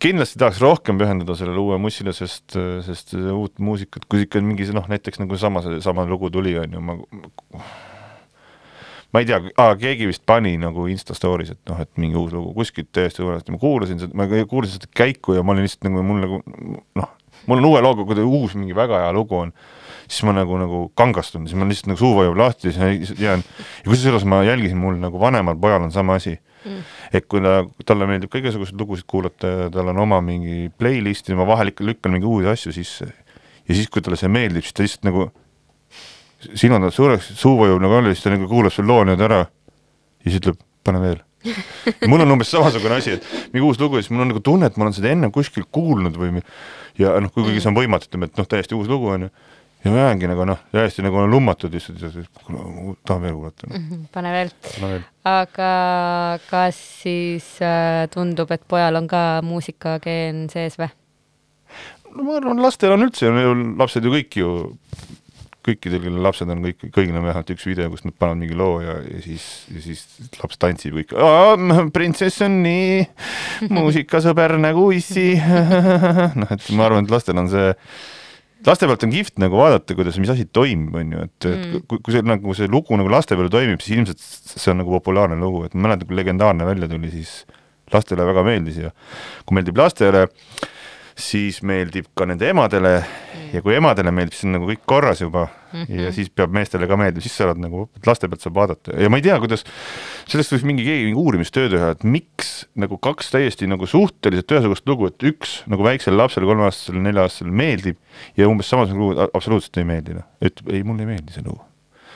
[0.02, 4.88] kindlasti tahaks rohkem pühenduda sellele uue mussile, sest, sest uut muusikat, kui ikka mingi noh,
[4.90, 6.98] näiteks nagu sama, sama lugu tuli, on ju, ma
[9.14, 9.38] ma ei tea,
[9.78, 13.54] keegi vist pani nagu Insta story's, et noh, et mingi uus lugu kuskilt täiesti uuesti,
[13.54, 16.40] ma kuulasin seda, ma kuulasin seda käiku ja ma olin lihtsalt nagu mul nagu
[16.98, 17.12] noh,
[17.46, 19.52] mul on uue looga, kui uus mingi väga hea lugu on,
[20.06, 23.88] siis ma nagu, nagu kangastun, siis ma lihtsalt nagu suu vajub lahti, siis jään ja
[23.88, 26.80] kusjuures ma jälgisin, mul nagu vanemal pojal on sama asi Mm.
[27.12, 31.28] et kui ta, talle meeldib ka igasuguseid lugusid kuulata ja tal on oma mingi playlist
[31.28, 34.64] ja ma vahel ikka lükkan mingeid uusi asju sisse ja siis, kui talle see meeldib,
[34.64, 35.26] siis ta lihtsalt nagu
[36.54, 39.42] siin on suureks, suu vajub nagu alla, siis ta nagu kuulab selle loo nüüd ära
[39.44, 41.20] ja siis ütleb, pane veel.
[42.10, 44.70] mul on umbes samasugune asi, et mingi uus lugu ja siis mul on nagu tunne,
[44.70, 46.44] et ma olen seda enne kuskil kuulnud või mi-
[47.00, 49.30] ja noh, kuigi see on võimatu, ütleme, et noh, täiesti uus lugu on ju,
[49.84, 52.00] ja ma jäängi nagu noh, täiesti nagu olen lummatud lihtsalt
[53.04, 53.78] tahan veel kuulata no..
[53.78, 54.52] Mhm, pane veel.
[54.68, 55.06] Pane veel.
[55.28, 55.70] aga
[56.48, 60.88] kas siis äh, tundub, et pojal on ka muusikageen sees või?
[62.14, 63.28] no ma arvan, lastel on üldse,
[63.80, 64.54] lapsed ju kõik ju,
[65.64, 68.80] kõikidel, kellel lapsed on kõik, kõigil on vähemalt üks video, kus nad panevad mingi loo
[68.84, 70.02] ja, ja siis, ja siis
[70.40, 71.14] laps tantsib kõik,
[71.94, 75.32] printsess on nii muusikasõber nagu issi
[76.40, 77.72] noh, et ma arvan, et lastel on see,
[78.64, 81.82] laste pealt on kihvt nagu vaadata, kuidas, mis asi toimub, on ju, et, et Mm.
[81.88, 84.92] kui, kui see nagu see lugu nagu laste peal toimib, siis ilmselt see on nagu
[84.98, 87.42] populaarne lugu, et ma mäletan, kui Legendaarne välja tuli, siis
[87.92, 88.92] lastele väga meeldis ja
[89.44, 90.26] kui meeldib lastele,
[91.14, 92.94] siis meeldib ka nende emadele
[93.54, 95.46] ja kui emadele meeldib, siis on nagu kõik korras juba.
[95.74, 96.00] Mm -hmm.
[96.04, 98.94] ja siis peab meestele ka meeldima, siis sa oled nagu, laste pealt saab vaadata.
[99.00, 99.64] Ja ma ei tea, kuidas,
[100.30, 104.86] sellest võiks mingi keegi mingi uurimistöö teha, et miks nagu kaks täiesti nagu suhteliselt ühesugust
[104.86, 107.96] lugu, et üks nagu väiksele lapsele, kolmeaastasele, nelja-aastasele meeldib
[108.36, 111.42] ja umbes samasugune lugu a- absoluutselt ei meeldi, noh, ütleb ei, mulle ei meeldi see
[111.42, 111.62] lugu.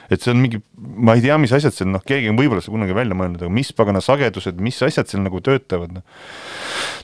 [0.09, 2.73] Et see on mingi, ma ei tea, mis asjad seal, noh, keegi on võib-olla seda
[2.79, 6.03] kunagi välja mõelnud, aga mis pagana sagedused, mis asjad seal nagu töötavad, noh.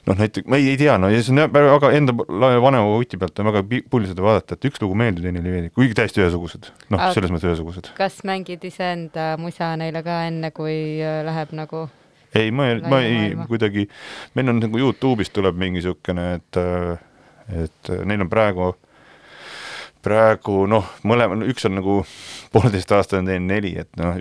[0.09, 3.19] Noh, näiteks, ma ei, ei tea, no ja see on jah väga enda vanema vuti
[3.21, 6.23] pealt on väga pull seda vaadata, et üks lugu meeldib, teine ei meeldi, kuigi täiesti
[6.23, 7.93] ühesugused, noh selles mõttes ühesugused.
[7.99, 11.87] kas mängid iseenda musa neile ka enne, kui äh, läheb nagu
[12.35, 13.47] ei, ma ei, ma ei Laiemaailma.
[13.51, 13.89] kuidagi,
[14.35, 16.59] meil on nagu Youtube'ist tuleb mingi niisugune, et,
[17.65, 18.73] et neil on praegu,
[20.05, 21.99] praegu noh, mõlema, üks on nagu
[22.55, 24.19] pooleteistaastane, teine neli, et noh,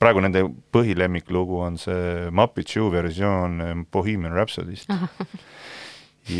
[0.00, 4.90] praegu nende põhilemmiklugu on see Muppet Show versioon eh, Bohemian Rhapsody'st.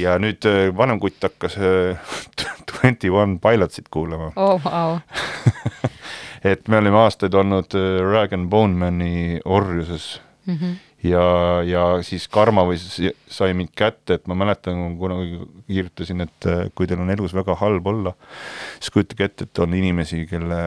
[0.00, 1.56] ja nüüd eh, vanem kutt hakkas
[2.70, 4.98] Twenty One Pilotsit kuulama oh, vau.
[6.50, 7.74] et me olime aastaid olnud
[8.10, 10.18] Rag and Bone Mani orjuses
[10.50, 10.76] Mhm.
[11.04, 11.24] ja,
[11.66, 16.88] ja siis karma või sai mind kätte, et ma mäletan, kunagi kirjutasin, et äh, kui
[16.90, 18.14] teil on elus väga halb olla,
[18.78, 20.60] siis kujutage ette, et on inimesi, kelle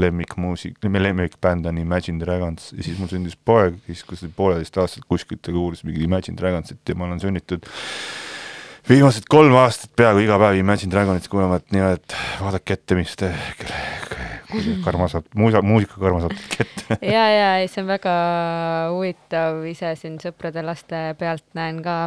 [0.00, 5.42] lemmikmuusik, lemmikbänd on Imagine Dragons ja siis mul sündis poeg, siis kui see pooleteistaastane kuskilt
[5.44, 7.68] ta kuulis mingit Imagine Dragonsit ja ma olen sunnitud
[8.88, 13.32] viimased kolm aastat peaaegu iga päev Imagine Dragonit kuulama, et et vaadake ette, mis te,
[14.84, 16.98] karma saab, muusa, muusikakarma saab kätte.
[17.02, 18.14] ja, ja ei, see on väga
[18.94, 21.98] huvitav, ise siin sõprade laste pealt näen ka,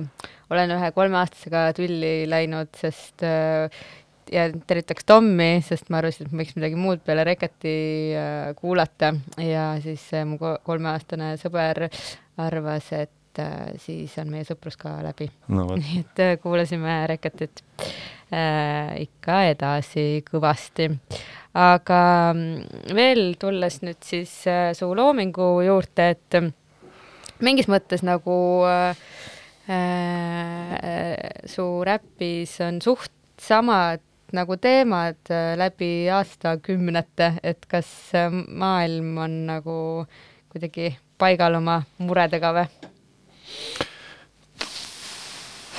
[0.53, 3.67] olen ühe kolmeaastasega tülli läinud, sest äh,
[4.31, 7.75] ja tervitaks Tommi, sest ma arvasin, et ma võiks midagi muud peale Reketi
[8.17, 11.85] äh, kuulata ja siis äh, mu ko- kolmeaastane sõber
[12.43, 15.29] arvas, et äh, siis on meie sõprus ka läbi.
[15.47, 17.63] no nii et äh, kuulasime Reketit
[18.31, 20.91] äh, ikka edasi kõvasti.
[21.57, 22.01] Aga
[22.35, 26.51] mm, veel tulles nüüd siis äh, su loomingu juurde, et mm,
[27.45, 28.37] mingis mõttes nagu
[28.69, 28.99] äh,
[29.73, 31.15] äh,
[31.49, 34.03] su räpis on suht samad
[34.35, 39.77] nagu teemad äh, läbi aastakümnete, et kas äh, maailm on nagu
[40.51, 42.67] kuidagi paigal oma muredega või?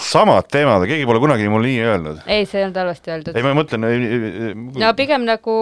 [0.09, 2.19] Samad teemad, keegi pole kunagi mulle nii öelnud.
[2.27, 3.87] ei, see ei olnud halvasti öeldud ei, ma mõtlen.
[4.81, 5.59] no pigem nagu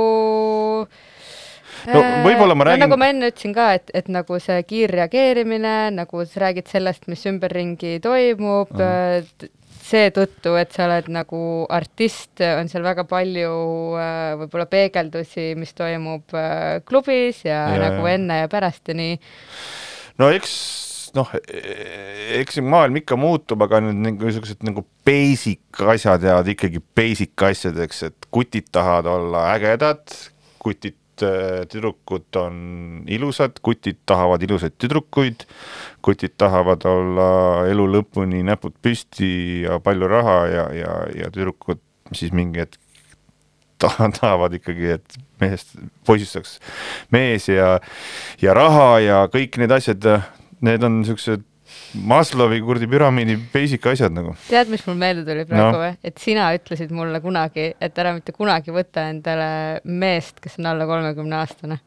[1.87, 5.75] No võib-olla ma no, räägin- nagu ma enne ütlesin ka, et, et nagu see kiirreageerimine,
[5.95, 9.53] nagu sa räägid sellest, mis ümberringi toimub mm.,
[9.87, 13.53] seetõttu, et sa oled nagu artist, on seal väga palju
[14.03, 18.17] äh, võib-olla peegeldusi, mis toimub äh, klubis ja, Ja, nagu ja.
[18.17, 19.13] enne ja pärastini.
[20.19, 20.57] no eks
[21.17, 21.33] noh,
[22.41, 28.05] eks maailm ikka muutub, aga nüüd nagu niisugused nagu basic asjad jäävad ikkagi basic asjadeks,
[28.11, 30.05] et kutid tahavad olla ägedad,
[30.63, 30.99] kutid,
[31.73, 32.57] tüdrukud on
[33.09, 35.47] ilusad, kutid tahavad ilusaid tüdrukuid,
[36.05, 37.29] kutid tahavad olla
[37.71, 41.81] elu lõpuni näpud püsti ja palju raha ja, ja, ja tüdrukud
[42.15, 42.83] siis mingi hetk
[43.81, 45.75] ta- tahavad ikkagi, et mehest,
[46.09, 46.55] poisist saaks
[47.13, 47.77] mees ja,
[48.41, 50.07] ja raha ja kõik need asjad,
[50.65, 51.45] need on siuksed
[52.07, 54.37] Maslowi kuradi püramiidi basic asjad nagu.
[54.47, 55.81] tead, mis mul meelde tuli praegu No.
[55.83, 55.97] või?
[56.07, 59.49] et sina ütlesid mulle kunagi, et ära mitte kunagi võta endale
[59.85, 61.81] meest, kes on alla kolmekümne aastane.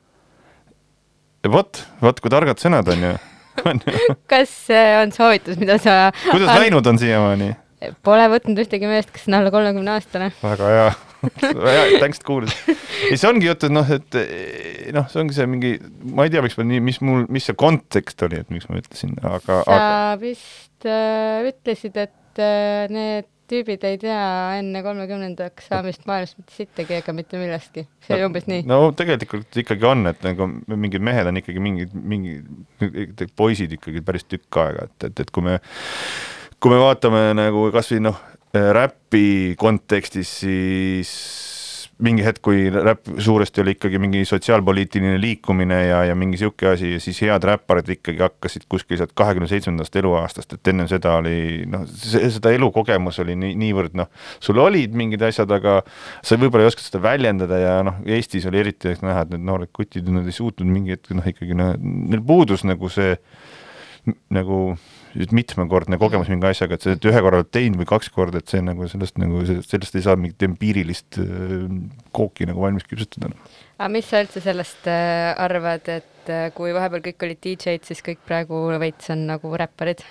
[1.48, 3.14] vot, vot kui targad sõnad on ju.
[4.32, 7.54] kas see on soovitus, mida sa kuidas läinud on siiamaani?
[8.04, 10.34] Pole võtnud ühtegi meest, kes on alla kolmekümne aastane.
[10.44, 10.90] väga hea,
[12.02, 12.84] thanks, et kuulasid.
[13.10, 15.74] ja see ongi jutt, et noh, et eh, noh, see ongi see mingi,
[16.16, 18.80] ma ei tea, miks ma nii, mis mul, mis see kontekst oli, et miks ma
[18.80, 24.24] ütlesin, aga, sa aga vist äh, ütlesid, et äh, need tüübid ei tea
[24.60, 27.86] enne kolmekümnendaks saamist maailmast mitte sittagi ega mitte millestki.
[28.06, 28.66] see oli umbes nii.
[28.70, 34.28] no tegelikult ikkagi on, et nagu mingid mehed on ikkagi mingid, mingid poisid ikkagi päris
[34.30, 35.58] tükk aega, et, et, et kui me,
[36.62, 38.22] kui me vaatame nagu kasvõi noh,
[38.54, 41.12] räpi kontekstis, siis
[42.00, 46.94] mingi hetk, kui räpp suuresti oli ikkagi mingi sotsiaalpoliitiline liikumine ja, ja mingi sihuke asi
[46.94, 51.66] ja siis head räpparid ikkagi hakkasid kuskil sealt kahekümne seitsmendast eluaastast, et ennem seda oli
[51.70, 54.08] noh, seda elukogemus oli nii, niivõrd noh,
[54.40, 55.82] sul olid mingid asjad, aga
[56.24, 59.74] sa võib-olla ei oska seda väljendada ja noh, Eestis oli eriti näha, et need noored
[59.76, 63.12] kutid, nad ei suutnud mingi hetk noh, ikkagi noh, neil puudus nagu see
[64.32, 64.62] nagu
[65.16, 68.62] mitmekordne kogemus mingi asjaga, et sa oled ühe korra teinud või kaks korda, et see
[68.66, 71.66] nagu sellest nagu, sellest ei saa mingit empiirilist äh,
[72.16, 73.32] kooki nagu valmis küpsetada.
[73.78, 78.06] aga mis sa üldse sellest äh, arvad, et äh, kui vahepeal kõik olid DJ-d, siis
[78.06, 80.06] kõik praegu veits on nagu räpparid?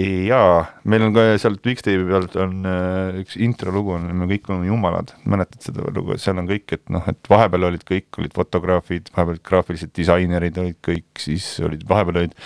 [0.00, 4.68] jaa, meil on ka sealt mixtape'i pealt on äh, üks introlugu on, me kõik oleme
[4.68, 9.10] jumalad, mäletad seda lugu, seal on kõik, et noh, et vahepeal olid kõik, olid fotograafid,
[9.16, 12.36] vahepeal graafilised disainerid olid kõik, siis olid, vahepeal olid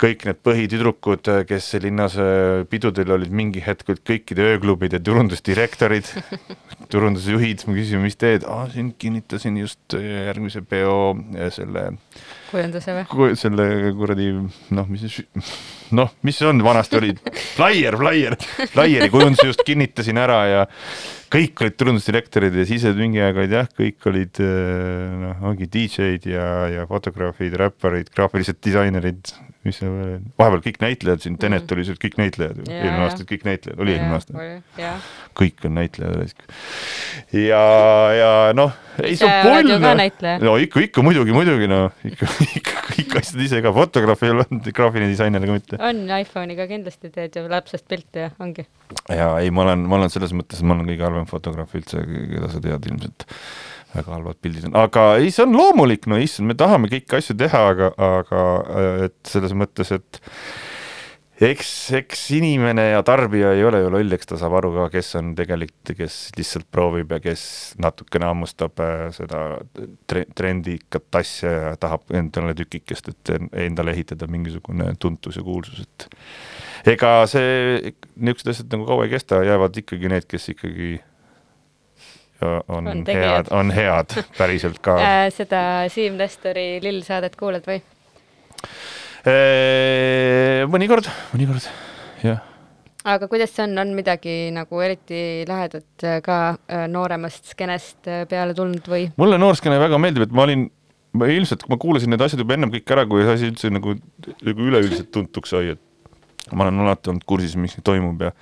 [0.00, 6.08] kõik need põhitüdrukud, kes linnas äh, pidudel olid mingi hetk olid kõikide ööklubide turundusdirektorid,
[6.92, 11.90] turundusjuhid, me küsisime, mis teed, aa siin kinnitasin just äh, järgmise peo äh, selle
[12.52, 13.32] kujunduse või?
[13.38, 14.28] Selle kuradi
[14.76, 15.44] noh, mis see
[15.96, 17.14] noh, mis see on, vanasti oli
[17.56, 18.38] flaier, flaier,
[18.72, 20.62] flaieri kujunduse just kinnitasin ära ja
[21.32, 25.68] kõik olid turundusdirektorid ja siis olid mingi aeg olid jah, kõik olid äh, noh, ongi
[25.72, 29.32] DJ-d ja, ja fotograafid, räpparid, graafilised disainerid,
[29.66, 31.74] mis seal veel, vahepeal kõik näitlejad siin, Tenet Mhm.
[31.76, 34.46] oli seal kõik näitlejad eelmine aasta kõik näitlejad, oli eelmine aasta,
[35.38, 36.34] kõik on näitlejad
[37.32, 37.62] ja,
[38.18, 40.42] ja noh, ei see on pull noh.
[40.42, 42.28] no ikka, ikka muidugi, muidugi noh, ikka,
[42.58, 45.78] ikka kõik asjad ise ka, fotograaf ei ole graafiline disainer ka mitte.
[45.80, 48.66] on iPhone'iga kindlasti teed ju lapsest pilte ja ongi.
[49.08, 52.50] ja ei, ma olen, ma olen selles mõttes, ma olen kõige halvem fotograaf üldse, keda
[52.52, 53.26] sa tead ilmselt.
[53.92, 57.36] väga halvad pildid on, aga ei, see on loomulik, no issand, me tahame kõiki asju
[57.36, 60.20] teha, aga, aga äh, et selles mõttes, et
[61.42, 65.12] eks, eks inimene ja tarbija ei ole ju loll, eks ta saab aru ka, kes
[65.18, 67.44] on tegelik, kes lihtsalt proovib ja kes
[67.82, 69.42] natukene hammustab äh, seda
[70.08, 75.82] tre- trendikat asja ja tahab endale tükikest, et en- endale ehitada mingisugune tuntus ja kuulsus,
[75.84, 76.08] et
[76.96, 80.94] ega see, niisugused asjad nagu kaua ei kesta, jäävad ikkagi need, kes ikkagi
[82.42, 85.26] on, On head, on head päriselt ka äh,.
[85.34, 87.82] seda Siim Nestori Lill saadet kuulad või?
[90.72, 91.68] mõnikord, mõnikord,
[92.24, 92.40] jah.
[93.06, 98.24] aga kuidas see on, on midagi nagu eriti lahedat äh, ka äh, nooremast skeenest äh,
[98.30, 99.06] peale tulnud või?
[99.20, 100.66] mulle noorskene väga meeldib, et ma olin,
[101.14, 103.94] ma ilmselt, ma kuulasin need asjad juba ennem kõik ära, kui see asi üldse nagu,
[104.42, 108.34] nagu üleüldiselt tuntuks sai, et ma olen alati olnud kursis, mis toimub ja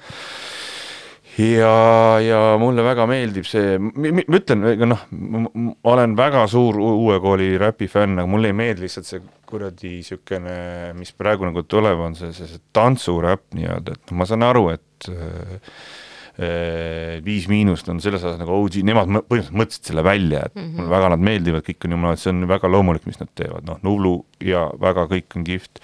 [1.41, 7.53] ja, ja mulle väga meeldib see, ma ütlen, noh, ma olen väga suur uue kooli
[7.61, 10.59] räpi fänn, aga mulle ei meeldi lihtsalt see kuradi niisugune,
[10.99, 15.09] mis praegu nagu tuleb, on see, see, see tantsuräpp nii-öelda, et ma saan aru, et
[15.11, 15.57] äh,
[16.41, 20.55] äh, Viis Miinust on selles osas nagu OG, nemad mõ- põhimõtteliselt mõtlesid selle välja, et
[20.55, 20.76] mm -hmm.
[20.78, 23.82] mulle väga nad meeldivad, kõik on jumala, see on väga loomulik, mis nad teevad, noh,
[23.86, 24.14] Nublu
[24.45, 25.82] ja väga kõik on kihvt.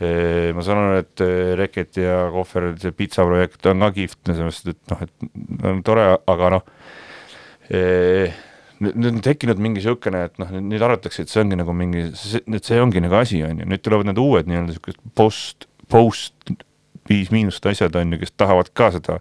[0.00, 1.22] Ma saan aru, et
[1.60, 6.50] Reket ja Kohver, see pitsaprojekt on ka kihvt, sellepärast et noh, et on tore, aga
[6.56, 6.66] noh,
[8.82, 12.66] nüüd on tekkinud mingi niisugune, et noh, nüüd arvatakse, et see ongi nagu mingi, et
[12.66, 16.54] see ongi nagu asi, on ju, nüüd tulevad need uued nii-öelda niisugused post, post
[17.08, 19.20] viis miinust asjad on ju, kes tahavad ka seda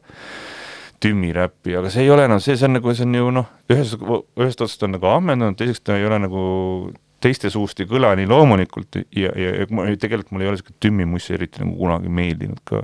[1.04, 4.04] tümmiräppi, aga see ei ole enam see, see on nagu, see on ju noh, ühest,
[4.40, 6.44] ühest otsast on nagu ammendunud, teiseks ta ei ole nagu
[7.24, 10.82] teiste suust ei kõla nii loomulikult ja, ja, ja ma, tegelikult mulle ei ole niisugune
[10.84, 12.84] tümmimussi eriti nagu kunagi meeldinud ka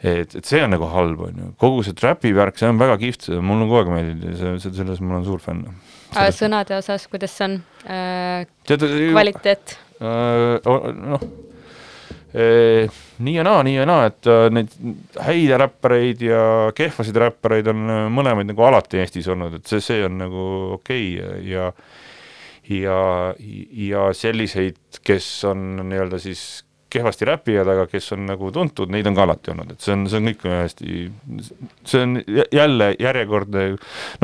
[0.00, 2.96] et, et see on nagu halb, on ju, kogu see trapi värk, see on väga
[3.02, 5.68] kihvt, mulle on kogu aeg meeldinud ja see, see, selles ma olen suur fänn.
[6.14, 8.48] aga sõnade osas, kuidas see on äh,?
[8.68, 9.76] tead, kvaliteet?
[10.00, 11.30] noh,
[12.30, 14.74] nii ja naa, nii ja naa, et äh, neid
[15.20, 16.42] häid räppareid ja
[16.76, 20.46] kehvasid räppareid on äh, mõlemaid nagu alati Eestis olnud, et see, see on nagu
[20.78, 21.72] okei okay ja ja,
[22.78, 29.16] ja selliseid, kes on nii-öelda siis kehvasti räpivad, aga kes on nagu tuntud, neid on
[29.16, 30.96] ka alati olnud, et see on, see on kõik hästi,
[31.86, 33.66] see on jä- jälle järjekordne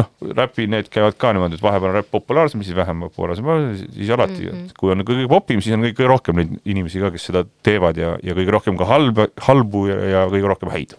[0.01, 3.53] noh, räpi need käivad ka niimoodi, et vahepeal on räpp populaarsem, siis vähem populaarsem,
[3.85, 4.51] siis alati mm.
[4.51, 4.75] -hmm.
[4.81, 8.17] kui on kõige popim, siis on kõige rohkem neid inimesi ka, kes seda teevad ja,
[8.23, 10.99] ja kõige rohkem ka halba, halbu ja, ja kõige rohkem häid.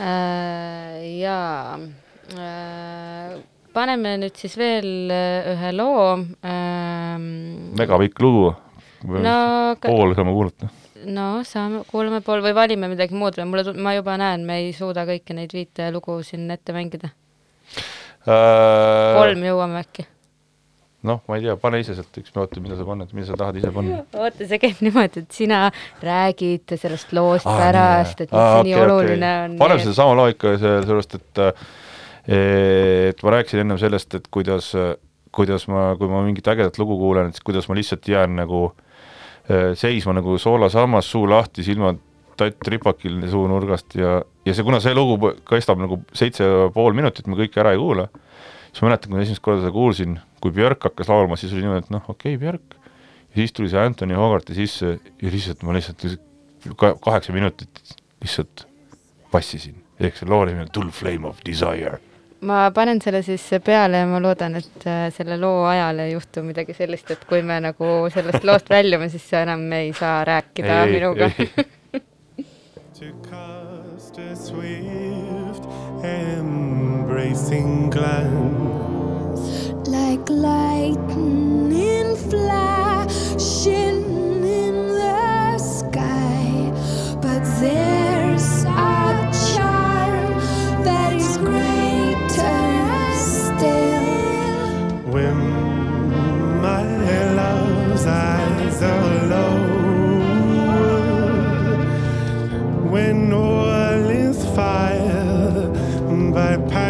[0.00, 1.78] Äh, jaa
[2.36, 3.40] äh,,
[3.74, 6.04] paneme nüüd siis veel äh, ühe loo
[6.44, 7.72] ähm,.
[7.78, 8.52] väga pikk lugu.
[9.02, 10.70] No pool saame kuulata.
[11.10, 14.72] no saame, kuulame pool või valime midagi muud või mulle, ma juba näen, me ei
[14.76, 17.10] suuda kõiki neid viite lugu siin ette mängida.
[18.24, 20.06] kolm jõuame äkki?
[21.02, 23.58] noh, ma ei tea, pane ise sealt üks minuti, mida sa paned, mida sa tahad
[23.58, 24.02] ise panna.
[24.14, 25.64] oota, see käib niimoodi, et sina
[26.02, 29.56] räägid sellest loost pärast, et miks see nii oluline on.
[29.58, 31.42] paneme sedasama loo ikka sellepärast, et
[32.28, 34.72] et ma rääkisin ennem sellest, et kuidas,
[35.34, 38.64] kuidas ma, kui ma mingit ägedat lugu kuulen, siis kuidas ma lihtsalt jään nagu
[39.50, 41.98] eh, seisma nagu soolasammas, suu lahti, silmad
[42.38, 47.38] tatt ripakil suunurgast ja, ja see, kuna see lugu kestab nagu seitse pool minutit, ma
[47.38, 48.06] kõike ära ei kuula,
[48.70, 51.64] siis ma mäletan, kui ma esimest korda seda kuulsin, kui Björk hakkas laulma, siis oli
[51.66, 52.78] niimoodi, et noh, okei okay,, Björk.
[53.32, 56.06] ja siis tuli see Anthony Hogarthi sisse ja lihtsalt ma lihtsalt
[56.78, 57.82] ka- kaheksa minutit
[58.22, 58.66] lihtsalt
[59.32, 61.98] passisin, ehk see loo nimi on Dull Flame of Desire.
[62.42, 66.42] Ma panen selle siis peale ja ma loodan, et äh, selle loo ajal ei juhtu
[66.46, 70.80] midagi sellist, et kui me nagu sellest loost väljume, siis sa enam ei saa rääkida
[70.84, 71.30] Ei, minuga.
[73.02, 75.64] To cast a swift,
[76.06, 79.72] embracing glance.
[79.90, 83.91] like lightning flashing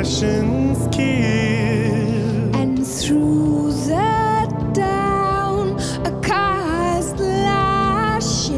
[0.02, 2.56] passion's kill.
[2.56, 5.78] And through the down
[6.22, 8.48] cast lashes,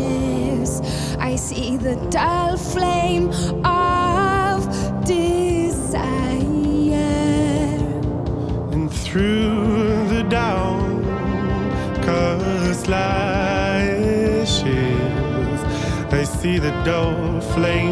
[1.18, 3.28] I see the dull flame
[3.62, 4.64] of
[5.05, 6.14] desire.
[8.72, 11.05] and through the down
[12.07, 14.34] cast lashes
[16.20, 17.84] I see the dull flame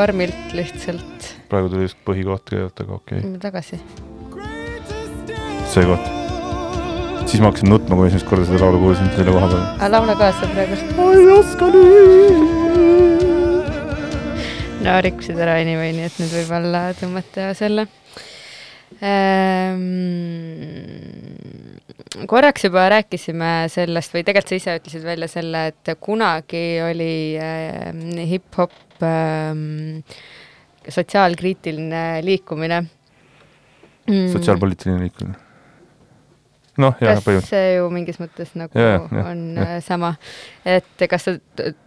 [0.00, 3.76] karmilt lihtsalt praegu tuli just põhikoht kõigepealt, aga okei okay., tagasi.
[5.72, 6.04] see koht.
[7.26, 9.64] siis ma hakkasin nutma, kui esimest korda seda laulu kuulsin selle koha peal.
[9.74, 10.74] aga laula kaasa praegu.
[10.98, 12.30] ma ei oska nii.
[14.86, 17.82] no rikkusid ära anyway, nii et nüüd võib alla tõmmata selle
[19.00, 19.86] ähm,.
[22.30, 27.90] Korraks juba rääkisime sellest või tegelikult sa ise ütlesid välja selle, et kunagi oli äh,
[28.30, 30.00] hip-hop ähm,
[30.88, 32.82] sotsiaalkriitiline liikumine
[34.10, 34.26] mm.
[34.32, 35.38] sotsiaalpoliitiline liikumine.
[36.80, 37.50] noh, jah, põhimõtteliselt.
[37.50, 39.72] see ju mingis mõttes nagu yeah, jah, on jah.
[39.74, 39.82] yeah.
[39.84, 40.14] sama,
[40.64, 41.34] et kas sa,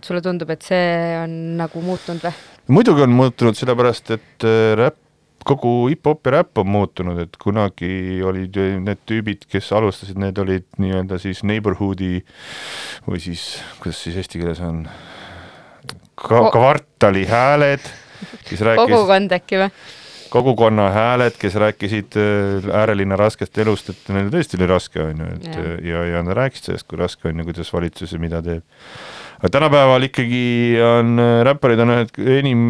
[0.06, 2.36] sulle tundub, et see on nagu muutunud või?
[2.78, 5.00] muidugi on muutunud, sellepärast et äh, räpp,
[5.48, 10.68] kogu hip-hop ja räpp on muutunud, et kunagi olid need tüübid, kes alustasid, need olid
[10.82, 12.22] nii-öelda siis neighborhood'i
[13.08, 13.48] või siis,
[13.82, 14.86] kuidas siis eesti keeles on,
[16.24, 17.84] Ko- kvartali hääled,
[18.48, 19.74] kes rääkisid kogukond äkki või?
[20.34, 25.28] kogukonna hääled, kes rääkisid äh, äärelinna raskest elust, et neil tõesti oli raske, on ju,
[25.36, 28.42] et ja, ja, ja nad rääkisid sellest, kui raske on ja kuidas valitsus ja mida
[28.46, 28.64] teeb.
[29.44, 30.44] Aga tänapäeval ikkagi
[30.88, 32.62] on äh, räpparid on ühed enim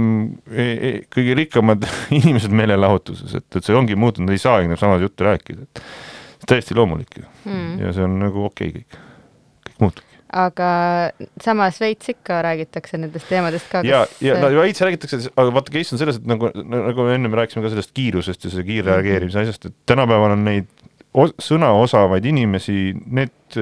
[0.50, 1.86] e,, e, kõige rikkamad
[2.20, 6.50] inimesed meelelahutuses, et, et see ongi muutunud, nad ei saagi enam sama juttu rääkida, et
[6.50, 7.80] täiesti loomulik ju Mm.
[7.82, 9.00] ja see on nagu okei okay, kõik,
[9.68, 10.12] kõik muutub.
[10.32, 10.68] aga
[11.44, 13.82] samas veits ikka räägitakse nendest teemadest ka.
[13.84, 17.28] ja, ja no veits räägitakse, aga vaata, case on selles, et nagu, nagu me enne
[17.28, 20.72] me rääkisime ka sellest kiirusest ja selle kiirreageerimise asjast, et tänapäeval on neid
[21.14, 23.60] sõnaosavaid inimesi, need,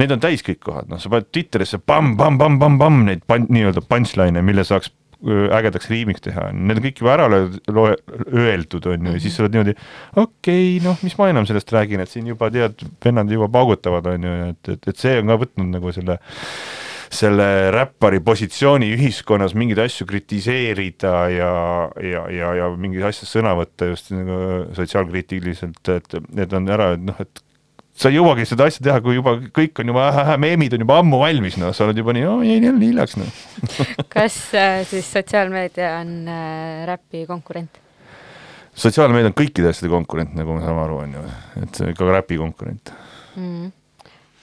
[0.00, 4.66] need on täis kõik kohad, noh, sa paned Twitterisse pamm-pamm-pamm-pamm-pamm neid pan-, nii-öelda punchline'e, mille
[4.68, 4.92] saaks
[5.24, 7.96] öö, ägedaks riimiks teha, need on kõik juba ära loe-
[8.28, 11.72] öeldud, on ju, ja siis sa oled niimoodi okei okay,, noh, mis ma enam sellest
[11.74, 15.32] räägin, et siin juba tead, vennad juba paugutavad, on ju, et, et, et see on
[15.32, 16.18] ka võtnud nagu selle
[17.14, 21.54] selle räppari positsiooni ühiskonnas mingeid asju kritiseerida ja,
[22.02, 24.38] ja, ja, ja mingeid asju sõna võtta just nagu
[24.76, 27.44] sotsiaalkriitiliselt, et need on ära, et noh, et
[27.94, 30.98] sa ei jõuagi seda asja teha, kui juba kõik on juba äh,, meemid on juba
[31.02, 33.40] ammu valmis, noh, sa oled juba nii, jäin jälle hiljaks, noh.
[34.14, 37.80] kas äh, siis sotsiaalmeedia on äh, räpi konkurent?
[38.74, 41.24] sotsiaalmeedia on kõikide asjade konkurent, nagu me saame aru, on ju,
[41.62, 42.90] et see ka räpi konkurent.
[43.38, 43.70] Mm.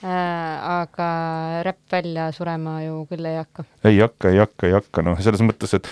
[0.02, 3.66] Äh, aga räpp välja surema ju küll ei hakka.
[3.86, 5.90] ei hakka, ei hakka, ei hakka, noh, selles mõttes, et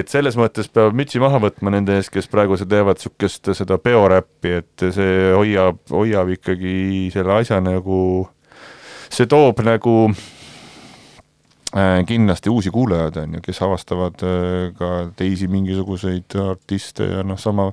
[0.00, 4.52] et selles mõttes peab mütsi maha võtma nende ees, kes praegu teevad niisugust seda peoräppi,
[4.60, 8.28] et see hoiab, hoiab ikkagi selle asja nagu,
[9.10, 9.96] see toob nagu
[12.06, 17.70] kindlasti uusi kuulajaid, on ju, kes avastavad äh, ka teisi mingisuguseid artiste ja noh, sama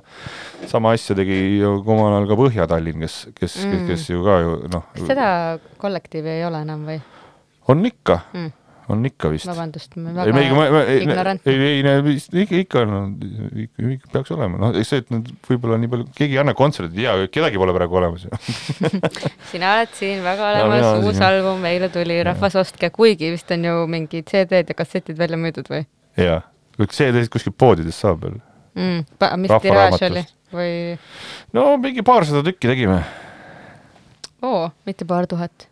[0.70, 4.54] sama asja tegi ju omal ajal ka Põhja-Tallinn, kes, kes mm., kes ju ka ju
[4.70, 5.30] noh, kas seda
[5.82, 7.00] kollektiivi ei ole enam või
[7.68, 8.57] on ikka mm.?
[8.88, 9.48] On ikka vist.
[9.48, 11.52] vabandust, ma ma, ma, ei, ignorantne.
[11.52, 13.12] ei, ei, ikka, ikka on,
[13.64, 16.94] ikka, ikka peaks olema, noh, see, et nad võib-olla nii palju, keegi ei anna kontserti,
[16.96, 18.26] tea, kedagi pole praegu olemas
[19.52, 23.32] sina oled siin väga Ja olemas olen uus siin, album meile tuli, rahvas ostke, kuigi
[23.34, 25.84] vist on ju mingid CD-d ja kassetid välja müüdud või
[26.18, 26.42] jaa,
[26.90, 28.40] see kuskil poodides saab veel.
[28.78, 29.06] mm,?
[29.44, 30.24] mis tiraaž oli
[30.54, 30.98] või?
[31.56, 33.00] no mingi paarsada tükki tegime.
[34.42, 35.68] oo, mitte paar tuhat.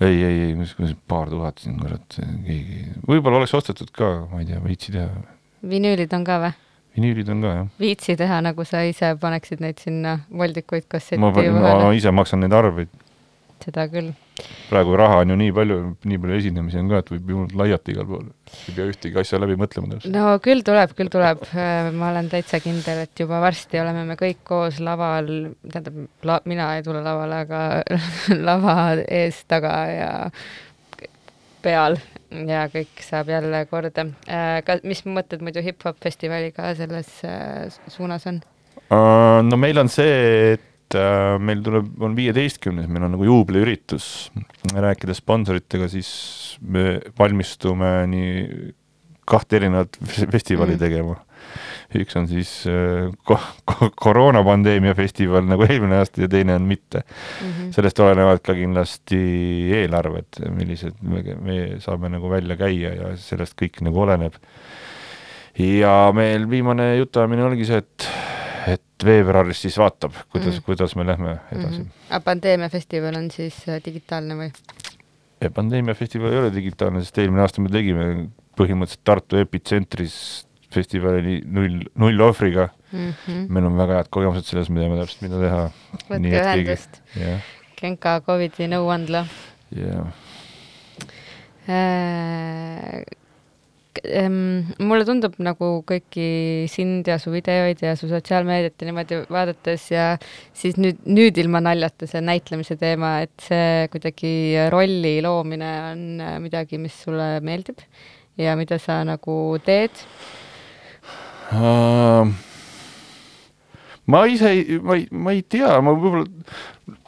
[0.00, 4.42] ei, ei, ei, mis, mis paar tuhat siin kurat, keegi, võib-olla oleks ostetud ka, ma
[4.42, 5.24] ei tea, viitsi teha.
[5.66, 6.52] vinüülid on ka või?
[6.96, 7.72] vinüülid on ka jah.
[7.80, 12.44] viitsi teha, nagu sa ise paneksid neid sinna voldikuid kasseti ma, ma vahele, ise maksan
[12.44, 12.92] neid arveid,
[13.64, 14.12] seda küll.
[14.70, 15.78] Praegu raha on ju nii palju,
[16.10, 18.26] nii palju esinemisi on ka, et võib ju laiata igal pool.
[18.68, 20.12] ei pea ühtegi asja läbi mõtlema täpselt.
[20.14, 21.46] no küll tuleb, küll tuleb,
[21.96, 25.30] ma olen täitsa kindel, et juba varsti oleme me kõik koos laval,
[25.66, 27.62] tähendab la,, mina ei tule lavale, aga
[28.48, 28.76] lava
[29.06, 30.12] ees, taga ja
[31.64, 31.98] peal
[32.46, 34.06] ja kõik saab jälle korda.
[34.66, 38.42] ka, mis mõtted muidu hip-hop festivaliga selles äh, suunas on?
[38.90, 44.30] No meil on see, et uh, meil tuleb, on viieteistkümnes, meil on nagu juubeliüritus.
[44.74, 48.74] rääkides sponsoritega, siis me valmistume nii
[49.26, 49.98] kahte erinevat
[50.34, 50.76] festivali Mm.
[50.76, 50.78] mm.
[50.78, 51.16] tegema.
[51.96, 57.02] üks on siis uh, ko ko koroonapandeemia festival nagu eelmine aasta ja teine on mitte.
[57.40, 57.70] Mhm.
[57.74, 59.20] sellest olenevad ka kindlasti
[59.80, 64.34] eelarved, millised me, me saame nagu välja käia ja sellest kõik nagu oleneb.
[65.58, 68.08] ja meil viimane jutuajamine oligi see, et,
[68.66, 71.92] et veebruaris siis vaatab, kuidas mm., kuidas me lähme edasi mm.
[72.10, 74.48] aga pandeemiafestival on siis äh, digitaalne või?
[74.50, 74.96] -hmm.
[75.40, 78.08] ja pandeemia festival ei ole digitaalne, sest eelmine aasta me tegime
[78.56, 80.16] põhimõtteliselt Tartu epitsentris
[80.72, 83.12] festivali null, null ohvriga mm.
[83.12, 83.44] -hmm.
[83.48, 85.62] meil on väga head kogemused selles, me teame täpselt, mida teha.
[86.08, 87.02] võtke ühendust,
[87.76, 89.26] Genka Covidi nõuandla.
[89.76, 90.06] jah.
[91.66, 93.02] Äh,
[94.04, 96.28] ähm, mulle tundub nagu kõiki
[96.70, 100.06] sind ja su videoid ja su sotsiaalmeediat ja niimoodi vaadates ja
[100.56, 104.32] siis nüüd, nüüd ilma naljata see näitlemise teema, et see kuidagi
[104.72, 107.84] rolli loomine on äh, midagi, mis sulle meeldib
[108.40, 110.04] ja mida sa nagu teed
[111.56, 112.28] uh,
[114.06, 116.26] ma ise ei, ma ei, ma ei tea, ma võib-olla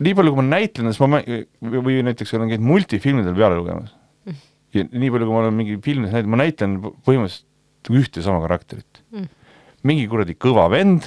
[0.03, 1.23] nii palju, kui ma näitlen, siis ma
[1.79, 3.95] või näiteks olen käinud multifilmidel peale lugemas.
[4.77, 7.47] Ja nii palju, kui ma olen mingi filmides näinud, ma näitlen põhimõtteliselt
[7.95, 9.29] ühte sama karakterit Mm.
[9.89, 11.07] mingi kuradi kõva vend,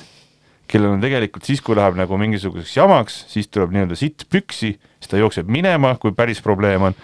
[0.72, 5.12] kellel on tegelikult siis, kui läheb nagu mingisuguseks jamaks, siis tuleb nii-öelda sitt püksi, siis
[5.12, 6.96] ta jookseb minema, kui päris probleem on,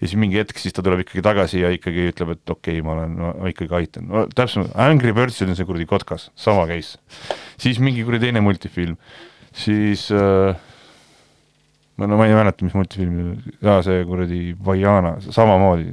[0.00, 2.86] ja siis mingi hetk siis ta tuleb ikkagi tagasi ja ikkagi ütleb, et okei okay,,
[2.86, 4.24] ma olen, ma ikkagi aitan no,.
[4.34, 6.98] täpselt, Angry Birdsil on see kuradi kotkas, sama case.
[7.60, 8.96] siis mingi kuradi teine multifilm,
[9.52, 10.56] siis äh,
[12.00, 15.92] no, no ma ei mäleta, mis multifilm, jaa, see kuradi Vaiana, samamoodi.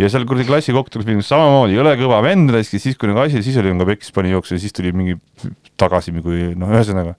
[0.00, 3.42] Ja seal kuradi klassi kokkutulemisfilmis samamoodi, jõle kõva vend raisk ja siis, kui nagu asi,
[3.44, 5.18] siis oli nagu pekkis pani jooksu ja siis tuli mingi
[5.80, 7.18] tagasi, kui noh, ühesõnaga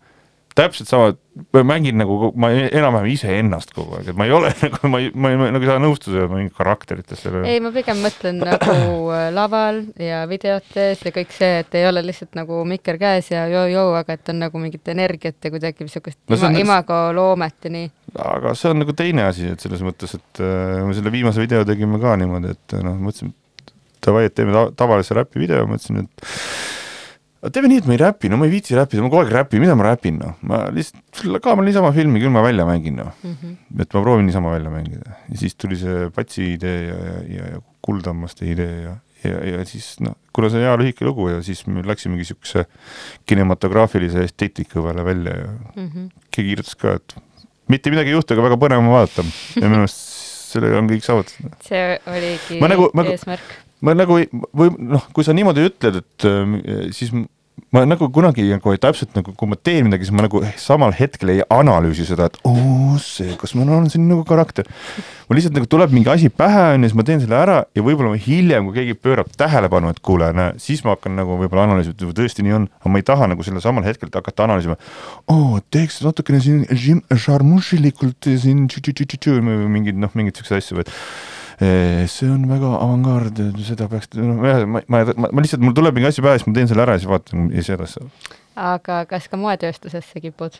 [0.57, 1.13] täpselt sama,
[1.55, 5.07] ma mängin nagu, ma enam-vähem iseennast kogu aeg, et ma ei ole nagu, ma ei,
[5.15, 7.29] ma ei, nagu ei saa nõustuda mingi karakteritest.
[7.47, 8.75] ei, ma pigem mõtlen nagu
[9.15, 13.45] äh, laval ja videotes ja kõik see, et ei ole lihtsalt nagu mikker käes ja
[13.51, 17.73] joo-joo, aga et on nagu mingit energiat ja kuidagi niisugust No ima, on- imagoloomet ja
[17.77, 17.91] nii.
[18.19, 21.63] aga see on nagu teine asi, et selles mõttes, et äh, me selle viimase video
[21.67, 23.31] tegime ka niimoodi, et äh, noh, mõtlesime,
[23.61, 23.71] et
[24.03, 26.27] davai, et teeme ta tavalise räpi video, mõtlesin, et
[27.49, 29.59] teeme nii, et ma ei räpi, no ma ei viitsi räppida, ma kogu aeg räpin,
[29.63, 33.35] mida ma räpin, noh, ma lihtsalt, kaamera niisama filmi, küll ma välja mängin, noh mm.
[33.41, 33.81] -hmm.
[33.81, 37.47] et ma proovin niisama välja mängida ja siis tuli see Patsi idee ja, ja, ja,
[37.55, 41.41] ja Kuldammaste idee ja, ja, ja siis noh, kuna see on hea lühike lugu ja
[41.41, 42.65] siis me läksimegi niisuguse
[43.25, 46.09] kinematograafilise esteetika peale välja ja Mm -hmm.
[46.31, 47.15] keegi kirjutas ka, et
[47.67, 49.23] mitte midagi ei juhtu, aga väga põnev on vaadata
[49.55, 49.97] ja minu meelest
[50.51, 51.51] sellega on kõik saavutatud.
[51.63, 53.41] see oligi Ma nagu- ma- eesmärk.
[53.81, 57.13] Ma nagu ei, või noh, kui sa niimoodi ütled, et äh, siis
[57.71, 61.31] ma nagu kunagi nagu täpselt nagu, kui ma teen midagi, siis ma nagu samal hetkel
[61.31, 64.67] ei analüüsi seda, et oo see, kas ma olen siin nagu karakter.
[65.29, 68.17] mul lihtsalt nagu tuleb mingi asi pähe onju, siis ma teen selle ära ja võib-olla
[68.19, 72.17] hiljem, kui keegi pöörab tähelepanu, et kuule, näe, siis ma hakkan nagu võib-olla analüüsima, et
[72.19, 74.75] tõesti nii on, aga ma ei taha nagu sellel samal hetkel hakata analüüsima.
[75.31, 80.91] oo, teeks natukene siin žim- šarmušilikult siin tšu-tšu-tšu-tšu või mingid noh, mingeid siukseid asju, et
[81.61, 86.09] see on väga avangard, seda peaks, noh, ma, ma, ma, ma lihtsalt, mul tuleb mingi
[86.09, 88.01] asi pähe, siis ma teen selle ära ja siis vaatan ja siis edasi.
[88.55, 90.57] aga kas ka moetööstusesse kipud?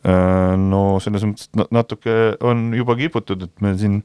[0.00, 4.02] Äh, no selles mõttes na- natuke on juba kiputud, et meil siin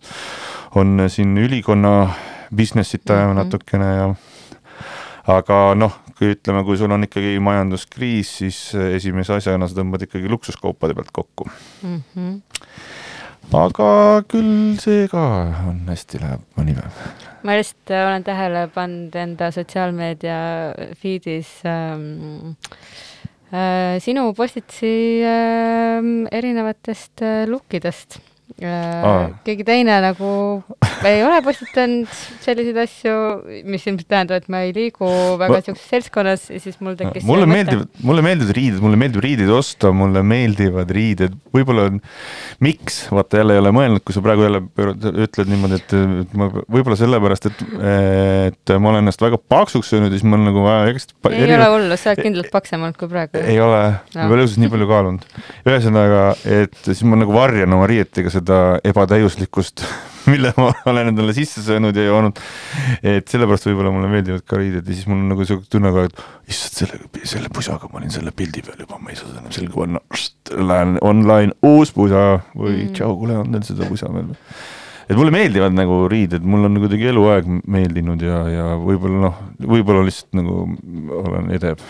[0.75, 2.11] on siin ülikonna
[2.55, 3.37] business'it ajame Mhm.
[3.41, 4.09] natukene ja
[5.27, 10.29] aga noh, kui ütleme, kui sul on ikkagi majanduskriis, siis esimese asjana sa tõmbad ikkagi
[10.29, 11.49] luksuskaupade pealt kokku.
[11.83, 12.41] Mm -hmm.
[13.53, 15.23] Aga küll see ka
[15.69, 17.01] on hästi, läheb mõni päev.
[17.45, 20.37] ma lihtsalt äh, olen tähele pannud enda sotsiaalmeedia
[21.01, 22.55] feed'is ähm,
[23.53, 29.23] äh, sinu postitusi ähm, erinevatest äh, look idest äh, Aa.
[29.43, 30.27] keegi teine nagu
[31.03, 32.07] ei ole postitanud
[32.43, 33.15] selliseid asju,
[33.67, 35.07] mis ilmselt tähendab, et ma ei liigu
[35.41, 39.51] väga siukses seltskonnas ja siis mul tekkis mulle meeldivad, mulle meeldivad riided, mulle meeldib riideid
[39.51, 41.99] osta, mulle meeldivad riided, võib-olla on,
[42.63, 44.61] miks, vaata jälle ei ole mõelnud, kui sa praegu jälle
[45.25, 45.97] ütled niimoodi, et,
[46.37, 47.65] ma võib-olla sellepärast, et,
[48.53, 51.69] et ma olen ennast väga paksuks söönud ja siis mul nagu vaja pa- ei ole
[51.73, 53.41] hullu, sa oled kindlalt paksem olnud kui praegu.
[53.41, 53.81] ei ole,
[54.15, 55.27] ma pole õudselt nii palju kaalunud.
[55.65, 56.23] ühesõnaga,
[56.61, 59.83] et siis ma nagu varjan oma riietega seda ebatäiuslikkust,
[60.31, 62.39] mille ma olen endale sisse söönud ja joonud.
[63.03, 66.07] et sellepärast võib-olla mulle meeldivad ka riided ja siis mul on nagu siuke tunne ka,
[66.09, 69.43] et issand, selle, selle pusaga ma olin selle pildi peal juba, ma ei saa seda
[69.43, 70.01] enam selga panna.
[70.71, 72.97] Lähen online, uus pusa või mm.
[72.97, 74.41] tšau, kuule, on teil seda pusa veel või?
[75.05, 80.05] et mulle meeldivad nagu riided, mul on kuidagi eluaeg meeldinud ja, ja võib-olla noh, võib-olla
[80.07, 80.63] lihtsalt nagu
[81.21, 81.83] olen edev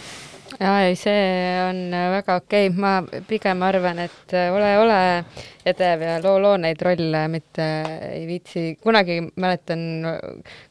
[0.60, 1.26] jaa, ei, see
[1.66, 5.00] on äh, väga okei okay., ma pigem arvan, et äh, ole, ole
[5.66, 7.66] edev ja loo, loo neid rolle, mitte
[8.12, 9.82] ei viitsi, kunagi mäletan,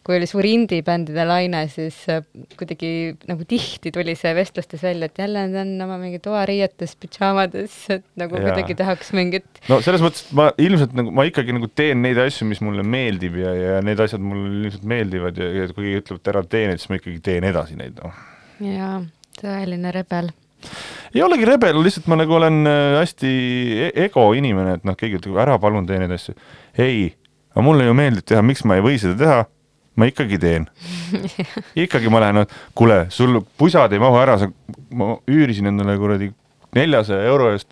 [0.06, 2.22] kui oli suur indie-bändide laine, siis äh,
[2.58, 2.92] kuidagi
[3.30, 8.06] nagu tihti tuli see vestlustes välja, et jälle nad on oma mingi toariietes, pidžaamades, et
[8.20, 8.46] nagu Jaa.
[8.48, 12.20] kuidagi tahaks mingit no selles mõttes, et ma ilmselt nagu, ma ikkagi nagu teen neid
[12.22, 16.04] asju, mis mulle meeldib ja, ja need asjad mulle ilmselt meeldivad ja, ja kui keegi
[16.04, 18.24] ütleb, et ära tee neid, siis ma ikkagi teen edasi neid, noh.
[18.62, 19.00] jaa,
[19.40, 20.30] tõeline rebel.
[21.14, 23.32] ei olegi rebel, lihtsalt ma nagu olen äh, hästi
[23.88, 26.34] e- ego inimene, et noh, keegi ütleb, ära palun tee neid asju.
[26.78, 27.12] ei,
[27.54, 29.42] aga mulle ju meeldib teha, miks ma ei või seda teha?
[29.94, 30.64] ma ikkagi teen.
[31.84, 32.42] ikkagi ma lähen,
[32.74, 34.50] kuule, sul pusad ei mahu ära, sa,
[34.90, 36.32] ma üürisin endale kuradi
[36.74, 37.70] neljasaja euro eest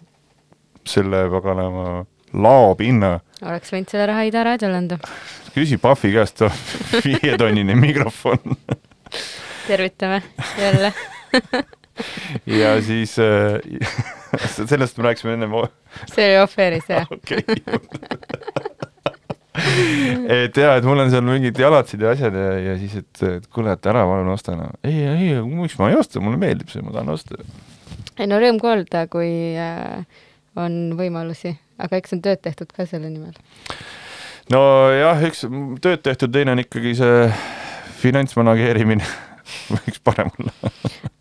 [0.86, 4.98] selle paganama laopinna oleks võinud selle raha Ida raadiole anda.
[5.54, 6.44] küsi Pahvi käest,
[7.06, 8.56] viietonnine mikrofon
[9.66, 10.22] tervitame
[10.58, 10.92] jälle.
[12.60, 13.60] ja siis äh,
[14.70, 15.54] sellest me rääkisime ennem,
[16.12, 17.08] see oli off-air'is jah.
[17.16, 17.42] okei.
[20.32, 23.48] et ja, et mul on seal mingid jalatsid ja asjad ja, ja siis, et, et
[23.52, 24.70] kuule, et ära palun osta no..
[24.84, 27.40] ei, ei, miks ma ei osta, mulle meeldib see, ma tahan osta.
[28.18, 30.22] ei no rõõm kuulda, kui äh,
[30.56, 33.36] on võimalusi, aga eks on tööd tehtud ka selle nimel.
[34.52, 35.44] nojah, üks
[35.84, 37.28] tööd tehtud, teine on ikkagi see
[38.02, 39.04] finantsmanageerimine
[39.76, 40.72] võiks parem olla.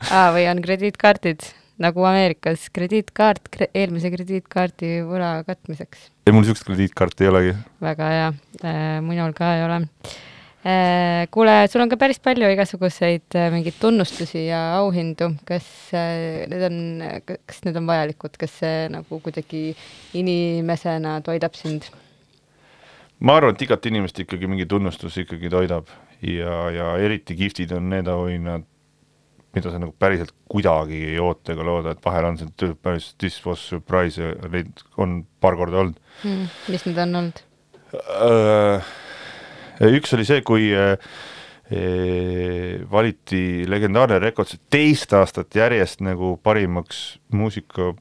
[0.09, 1.49] aa, või on krediitkaardid
[1.81, 6.09] nagu Ameerikas, krediitkaart kre eelmise krediitkaardi võla katmiseks.
[6.25, 7.55] ei, mul niisugust krediitkaarti ei olegi.
[7.81, 8.27] väga hea
[8.63, 11.25] äh,, minul ka ei ole äh,.
[11.33, 15.65] kuule, sul on ka päris palju igasuguseid äh, mingeid tunnustusi ja auhindu, kas
[15.97, 16.77] äh, need on,
[17.25, 19.71] kas need on vajalikud, kas see nagu kuidagi
[20.21, 21.89] inimesena toidab sind?
[23.21, 25.89] ma arvan, et igat inimest ikkagi mingi tunnustus ikkagi toidab
[26.21, 28.65] ja, ja eriti kihvtid on need auhinnad,
[29.55, 33.39] mida sa nagu päriselt kuidagi ei oota ega looda, et vahel on see päris this
[33.45, 35.99] was surprise ja neid on paar korda olnud.
[36.23, 37.45] Hmm, mis need on olnud?
[39.91, 40.95] üks oli see, kui eh,
[42.91, 47.91] valiti legendaarne Records teist aastat järjest nagu parimaks muusika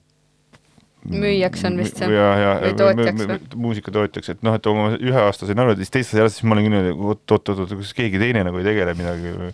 [1.08, 2.10] Müüjaks on vist see?
[2.12, 3.38] ja, ja Või tootjaks või?
[3.64, 6.56] muusikatootjaks, et noh, et oma ühe aasta sain aru, et siis teist aastat siis ma
[6.56, 9.52] olin küll niimoodi, oot, oot, oot, kas keegi teine nagu ei tegele midagi või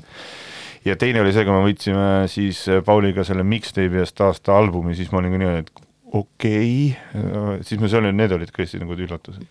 [0.87, 5.13] ja teine oli see, kui me võitsime siis Pauliga selle mixtape'i eest aasta albumi, siis
[5.13, 5.87] ma olin ka niimoodi, et
[6.17, 9.47] okei okay., siis ma seal, need olid tõesti nagu üllatused.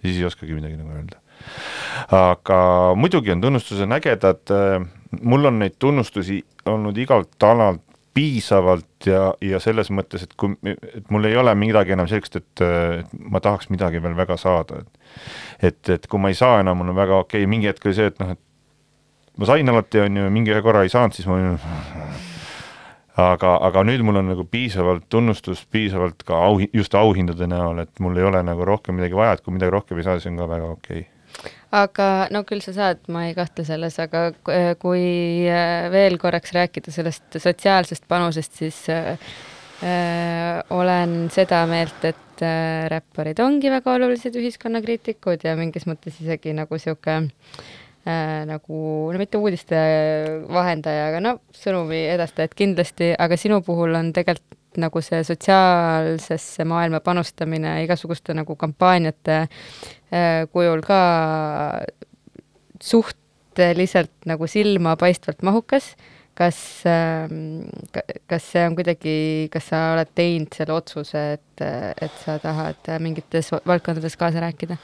[0.00, 1.20] siis ei oskagi midagi nagu öelda.
[2.16, 2.58] aga
[2.96, 4.54] muidugi on tunnustused ägedad,
[5.22, 11.10] mul on neid tunnustusi olnud igalt alalt piisavalt ja, ja selles mõttes, et kui, et
[11.10, 12.62] mul ei ole midagi enam sellist, et
[13.12, 16.92] ma tahaks midagi veel väga saada, et et, et kui ma ei saa enam, mul
[16.92, 20.20] on väga okei okay., mingi hetk oli see, et noh, et ma sain alati, on
[20.20, 21.58] ju, mingi ühe korra ei saanud, siis ma olin
[23.20, 28.02] aga, aga nüüd mul on nagu piisavalt tunnustust, piisavalt ka au, just auhindade näol, et
[28.02, 30.40] mul ei ole nagu rohkem midagi vaja, et kui midagi rohkem ei saa, siis on
[30.40, 31.19] ka väga okei okay..
[31.72, 35.04] Aga no küll sa saad, ma ei kahtle selles, aga ku- kui
[35.46, 39.12] äh, veel korraks rääkida sellest sotsiaalsest panusest, siis äh,
[39.86, 46.54] äh, olen seda meelt, et äh, räpparid ongi väga olulised ühiskonnakriitikud ja mingis mõttes isegi
[46.58, 48.82] nagu sihuke äh, nagu,
[49.14, 49.78] no mitte uudiste
[50.50, 57.00] vahendaja, aga no sõnumi edastajad kindlasti, aga sinu puhul on tegelikult nagu see sotsiaalsesse maailma
[57.02, 59.40] panustamine igasuguste nagu kampaaniate
[60.52, 61.00] kujul ka
[62.82, 65.94] suhteliselt nagu silmapaistvalt mahukas.
[66.40, 66.56] kas,
[68.30, 69.14] kas see on kuidagi,
[69.52, 71.64] kas sa oled teinud selle otsuse, et,
[72.00, 74.78] et sa tahad mingites valdkondades kaasa rääkida?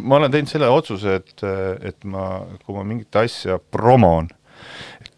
[0.00, 1.44] ma olen teinud selle otsuse, et,
[1.90, 4.30] et ma, kui ma mingit asja promon,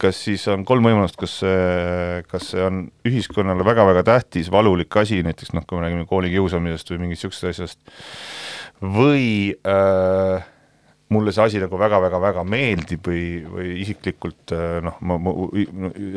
[0.01, 5.23] kas siis on kolm võimalust, kas see, kas see on ühiskonnale väga-väga tähtis, valulik asi,
[5.27, 7.95] näiteks noh, kui me räägime koolikiusamisest või mingist niisugusest asjast,
[8.83, 10.45] või äh,
[11.15, 15.35] mulle see asi nagu väga-väga-väga meeldib või, või isiklikult äh, noh, ma, ma,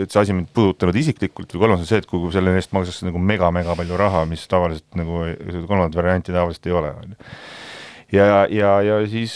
[0.02, 3.08] et see asi mind puudutanud isiklikult või kolmas on see, et kui selle eest makstakse
[3.08, 5.24] nagu mega-mega palju raha, mis tavaliselt nagu,
[5.70, 7.20] kolmandat varianti tavaliselt ei ole, on ju
[8.12, 9.34] ja, ja, ja siis,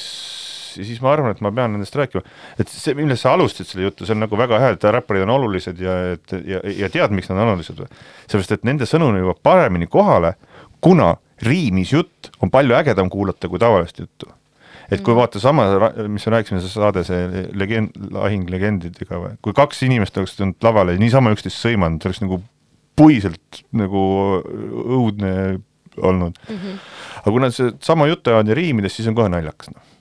[0.75, 2.23] siis ma arvan, et ma pean nendest rääkima,
[2.59, 5.35] et see, millest sa alustasid selle jutu, see on nagu väga hea, et räpparid on
[5.37, 7.89] olulised ja et ja, ja tead, miks nad on olulised või?
[8.25, 10.35] sellepärast, et nende sõnum jõuab paremini kohale,
[10.83, 14.29] kuna riimis jutt on palju ägedam kuulata kui tavalist juttu.
[14.91, 15.65] et kui vaata sama,
[16.11, 20.59] mis me rääkisime, see saade, see legend, lahing legendidega või, kui kaks inimest oleks tulnud
[20.61, 22.41] lavale niisama üksteist sõimanud, see oleks nagu
[22.99, 24.03] puiselt nagu
[24.43, 25.33] õudne
[25.97, 26.57] olnud mm.
[26.57, 26.77] -hmm.
[27.21, 29.93] aga kui nad see sama juttu ajavad ja riimides, siis on kohe naljakas noh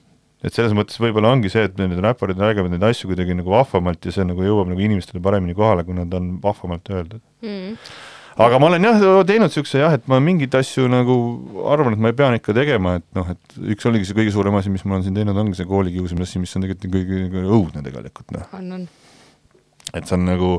[0.43, 4.03] et selles mõttes võib-olla ongi see, et need räpparid räägivad neid asju kuidagi nagu vahvamalt
[4.03, 7.75] ja see nagu jõuab nagu inimestele paremini kohale, kui nad on vahvamalt öeldud Mm.
[8.41, 11.15] Aga ma olen jah teinud siukse jah, et ma mingeid asju nagu
[11.69, 14.71] arvan, et ma pean ikka tegema, et noh, et üks oligi see kõige suurem asi,
[14.73, 17.85] mis ma olen siin teinud, ongi see koolikiusamise asi, mis on tegelikult kõige, kõige õudne
[17.85, 18.87] tegelikult noh, on, on.
[19.93, 20.51] et see on nagu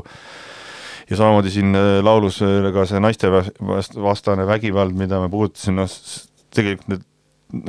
[1.09, 5.29] ja samamoodi siin äh, laulus äh, ka see naiste vas- vast- vastane vägivald, mida me
[5.33, 5.99] puudutasime, noh
[6.55, 7.03] tegelikult need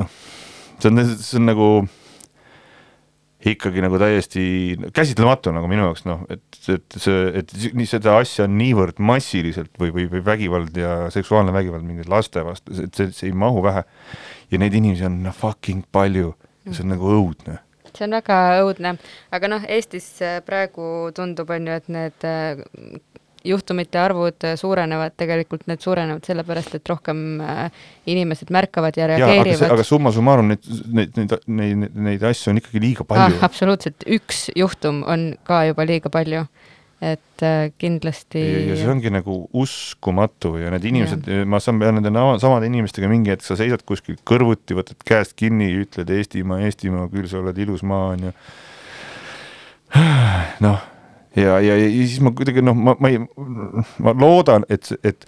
[0.01, 0.09] noh,
[0.81, 1.71] see on, see on nagu
[3.55, 4.43] ikkagi nagu täiesti
[4.97, 6.43] käsitlematu nagu minu jaoks noh, et,
[6.73, 11.55] et see, et nii seda asja on niivõrd massiliselt või, või, või vägivald ja seksuaalne
[11.55, 13.85] vägivald mingite laste vastu, see, see, see ei mahu vähe.
[14.51, 16.33] ja neid inimesi on no, fucking palju
[16.67, 17.61] ja see on nagu õudne
[17.97, 18.97] see on väga õudne,
[19.33, 22.61] aga noh, Eestis äh, praegu tundub, on ju, et need äh,
[23.47, 27.67] juhtumite arvud äh, suurenevad, tegelikult need suurenevad sellepärast, et rohkem äh,
[28.11, 32.53] inimesed märkavad ja jaa, aga reageerivad aga summa summarum neid, neid, neid, neid, neid asju
[32.53, 33.43] on ikkagi liiga ah, palju.
[33.47, 36.47] absoluutselt, üks juhtum on ka juba liiga palju,
[37.05, 42.01] et äh, kindlasti ja, ja see ongi nagu uskumatu ja need inimesed, ma saan, pean
[42.01, 47.09] nende samade inimestega mingi hetk, sa seisad kuskil kõrvuti, võtad käest kinni, ütled Eestimaa, Eestimaa,
[47.13, 48.35] küll sa oled ilus maa, onju.
[50.67, 50.85] noh,
[51.37, 53.21] ja, ja, ja siis ma kuidagi noh, ma, ma ei,
[54.03, 55.27] ma loodan, et, et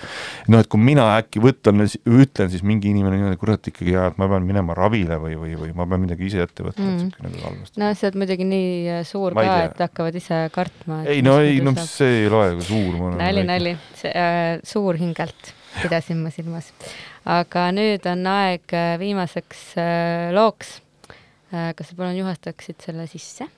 [0.48, 4.20] noh, et kui mina äkki võtan, ütlen siis mingi inimene niimoodi, kurat ikkagi jaa, et
[4.20, 6.94] ma pean minema ravile või, või, või ma pean midagi ise ette võtma Mm.
[6.94, 7.80] et siuke nagu halvasti.
[7.80, 11.02] no sa oled muidugi nii äh, suur ka, et hakkavad ise kartma.
[11.10, 13.20] ei no ei, no see ei loe, kui suur ma olen.
[13.22, 13.74] nali, nali,
[14.08, 15.52] äh, suur hingelt
[15.82, 16.72] pidasin ma silmas.
[17.28, 20.78] aga nüüd on aeg äh, viimaseks äh, looks
[21.52, 21.74] äh,.
[21.76, 23.48] kas sa palun juhastaksid selle sisse?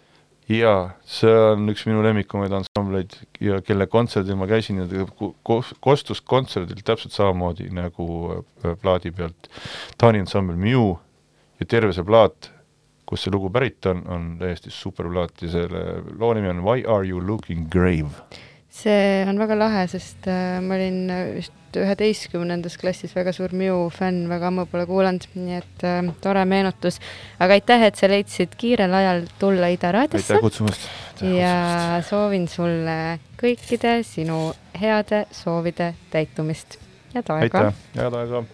[0.51, 5.35] jaa, see on üks minu lemmikumaid ansambleid ja kelle kontserdil ma käisin ja ta ko-
[5.47, 8.07] ko- kostus kontserdilt täpselt samamoodi nagu
[8.65, 9.51] äh, plaadi pealt
[10.01, 10.97] Taani ansambel Mew
[11.61, 12.51] ja terve see plaat,
[13.07, 15.85] kust see lugu pärit on, on täiesti super plaat ja selle
[16.19, 18.11] loo nimi on Why are you looking grave?
[18.81, 23.87] See on väga lahe, sest äh, ma olin äh, vist üheteistkümnendas klassis väga suur Mew
[23.95, 27.01] fänn, väga ammu pole kuulanud, nii et äh, tore meenutus.
[27.39, 30.89] aga aitäh, et sa leidsid kiirel ajal tulla Ida raadiosse aitäh kutsumast!
[31.21, 34.49] ja soovin sulle kõikide sinu
[34.81, 36.81] heade soovide täitumist.
[37.15, 38.47] head aega aitäh, head aega!